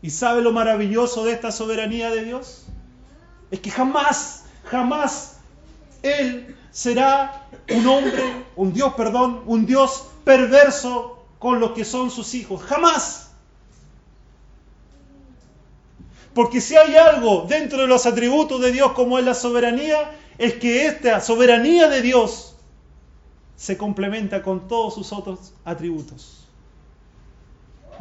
¿Y 0.00 0.10
sabe 0.10 0.42
lo 0.42 0.52
maravilloso 0.52 1.24
de 1.24 1.32
esta 1.32 1.50
soberanía 1.50 2.10
de 2.10 2.24
Dios? 2.24 2.66
Es 3.50 3.60
que 3.60 3.70
jamás, 3.70 4.44
jamás 4.64 5.38
Él 6.02 6.56
será 6.70 7.46
un 7.70 7.86
hombre, 7.86 8.44
un 8.56 8.72
Dios, 8.72 8.94
perdón, 8.94 9.42
un 9.46 9.66
Dios 9.66 10.06
perverso 10.24 11.24
con 11.38 11.60
los 11.60 11.72
que 11.72 11.84
son 11.84 12.10
sus 12.10 12.34
hijos. 12.34 12.62
Jamás. 12.62 13.30
Porque 16.34 16.60
si 16.60 16.76
hay 16.76 16.94
algo 16.96 17.46
dentro 17.48 17.78
de 17.78 17.86
los 17.86 18.06
atributos 18.06 18.60
de 18.60 18.70
Dios 18.70 18.92
como 18.92 19.18
es 19.18 19.24
la 19.24 19.34
soberanía, 19.34 20.12
es 20.36 20.54
que 20.54 20.86
esta 20.86 21.20
soberanía 21.20 21.88
de 21.88 22.02
Dios 22.02 22.54
se 23.56 23.76
complementa 23.76 24.42
con 24.42 24.68
todos 24.68 24.94
sus 24.94 25.12
otros 25.12 25.52
atributos. 25.64 26.46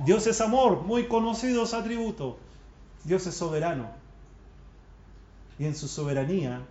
Dios 0.05 0.27
es 0.27 0.39
amor, 0.41 0.83
muy 0.83 1.07
conocidos 1.07 1.73
atributos. 1.73 2.35
Dios 3.05 3.25
es 3.25 3.33
soberano 3.33 4.06
y 5.59 5.65
en 5.65 5.75
su 5.75 5.87
soberanía, 5.87 6.61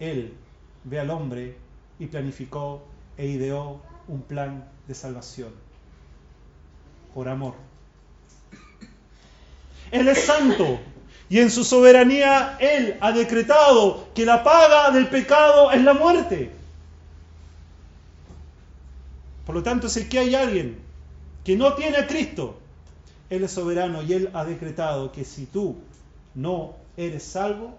Él 0.00 0.34
ve 0.84 1.00
al 1.00 1.10
hombre 1.10 1.56
y 1.98 2.06
planificó 2.06 2.82
e 3.16 3.26
ideó 3.26 3.80
un 4.08 4.22
plan 4.22 4.64
de 4.88 4.94
salvación. 4.94 5.52
por 7.14 7.28
amor. 7.28 7.54
Él 9.90 10.08
es 10.08 10.24
santo 10.24 10.80
y 11.28 11.40
en 11.40 11.50
su 11.50 11.62
soberanía 11.62 12.56
Él 12.58 12.96
ha 13.02 13.12
decretado 13.12 14.08
que 14.14 14.24
la 14.24 14.42
paga 14.42 14.90
del 14.90 15.08
pecado 15.08 15.70
es 15.72 15.82
la 15.82 15.92
muerte. 15.92 16.50
Por 19.44 19.54
lo 19.54 19.62
tanto, 19.62 19.90
si 19.90 20.00
aquí 20.00 20.16
hay 20.16 20.34
alguien 20.34 20.78
que 21.44 21.56
no 21.56 21.74
tiene 21.74 21.98
a 21.98 22.06
Cristo, 22.06 22.58
Él 23.28 23.44
es 23.44 23.50
soberano 23.50 24.02
y 24.02 24.14
Él 24.14 24.30
ha 24.32 24.46
decretado 24.46 25.12
que 25.12 25.24
si 25.24 25.44
tú 25.44 25.76
no 26.34 26.76
eres 26.96 27.22
salvo, 27.22 27.76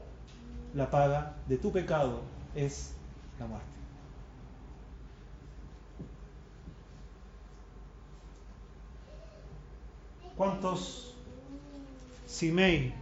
la 0.73 0.89
paga 0.89 1.35
de 1.47 1.57
tu 1.57 1.71
pecado 1.71 2.21
es 2.55 2.93
la 3.39 3.45
muerte. 3.45 3.67
¿Cuántos 10.35 11.13
Simei 12.25 12.93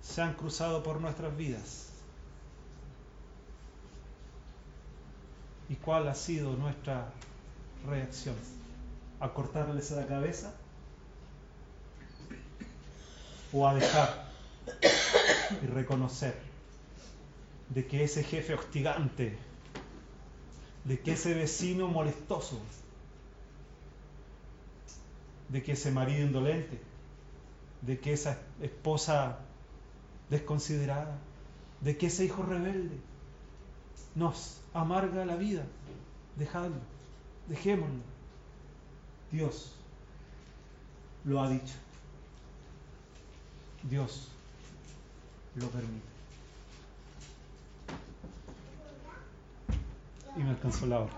se 0.00 0.22
han 0.22 0.34
cruzado 0.34 0.82
por 0.82 1.00
nuestras 1.00 1.36
vidas? 1.36 1.88
¿Y 5.68 5.74
cuál 5.76 6.06
ha 6.08 6.14
sido 6.14 6.54
nuestra 6.54 7.08
reacción? 7.88 8.36
¿A 9.18 9.30
cortarles 9.30 9.90
la 9.90 10.06
cabeza? 10.06 10.54
¿O 13.52 13.66
a 13.66 13.74
dejar 13.74 14.24
y 15.62 15.66
reconocer 15.66 16.38
de 17.68 17.86
que 17.86 18.04
ese 18.04 18.22
jefe 18.22 18.54
hostigante, 18.54 19.36
de 20.84 21.00
que 21.00 21.12
ese 21.12 21.34
vecino 21.34 21.88
molestoso, 21.88 22.60
de 25.48 25.62
que 25.62 25.72
ese 25.72 25.90
marido 25.90 26.26
indolente, 26.26 26.80
de 27.82 27.98
que 27.98 28.12
esa 28.12 28.38
esposa 28.60 29.38
desconsiderada, 30.30 31.18
de 31.80 31.96
que 31.96 32.06
ese 32.06 32.24
hijo 32.24 32.42
rebelde 32.42 32.96
nos 34.14 34.60
amarga 34.72 35.24
la 35.24 35.36
vida. 35.36 35.64
Dejadlo, 36.36 36.80
dejémoslo. 37.48 38.00
Dios 39.30 39.74
lo 41.24 41.42
ha 41.42 41.48
dicho. 41.48 41.74
Dios 43.82 44.33
lo 45.56 45.68
permite. 45.68 46.14
Y 50.36 50.42
me 50.42 50.50
alcanzó 50.50 50.86
la 50.86 51.00
hora. 51.00 51.12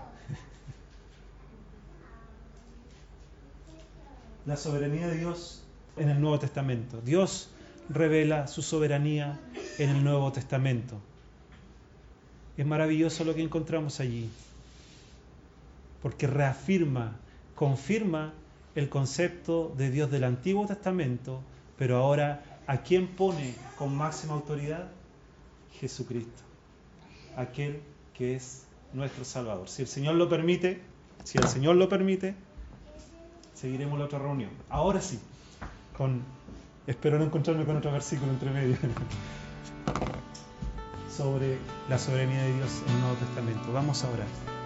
La 4.45 4.55
soberanía 4.55 5.07
de 5.07 5.17
Dios 5.17 5.63
en 5.97 6.09
el 6.09 6.21
Nuevo 6.21 6.39
Testamento. 6.39 7.01
Dios 7.01 7.49
revela 7.89 8.47
su 8.47 8.61
soberanía 8.61 9.39
en 9.77 9.89
el 9.89 10.03
Nuevo 10.03 10.31
Testamento. 10.31 10.99
Es 12.57 12.65
maravilloso 12.65 13.23
lo 13.23 13.35
que 13.35 13.43
encontramos 13.43 13.99
allí, 13.99 14.29
porque 16.01 16.27
reafirma, 16.27 17.15
confirma 17.55 18.33
el 18.75 18.89
concepto 18.89 19.73
de 19.77 19.91
Dios 19.91 20.09
del 20.09 20.23
Antiguo 20.23 20.65
Testamento, 20.65 21.41
pero 21.77 21.97
ahora 21.97 22.56
¿a 22.67 22.77
quién 22.77 23.07
pone 23.07 23.55
con 23.77 23.95
máxima 23.95 24.33
autoridad? 24.33 24.89
Jesucristo, 25.79 26.43
aquel 27.35 27.81
que 28.13 28.35
es 28.35 28.65
nuestro 28.93 29.23
Salvador. 29.23 29.69
Si 29.69 29.81
el 29.81 29.87
Señor 29.87 30.15
lo 30.15 30.27
permite, 30.27 30.81
si 31.23 31.37
el 31.37 31.47
Señor 31.47 31.75
lo 31.75 31.87
permite, 31.87 32.35
seguiremos 33.53 33.97
la 33.97 34.05
otra 34.05 34.19
reunión. 34.19 34.51
Ahora 34.69 35.01
sí, 35.01 35.19
con 35.95 36.21
espero 36.87 37.17
no 37.17 37.25
encontrarme 37.25 37.65
con 37.65 37.77
otro 37.77 37.91
versículo 37.91 38.31
entre 38.31 38.51
medio 38.51 38.77
sobre 41.15 41.57
la 41.89 41.97
soberanía 41.97 42.43
de 42.43 42.55
Dios 42.55 42.81
en 42.87 42.95
el 42.95 43.01
Nuevo 43.01 43.15
Testamento. 43.15 43.73
Vamos 43.73 44.03
a 44.03 44.11
orar. 44.11 44.56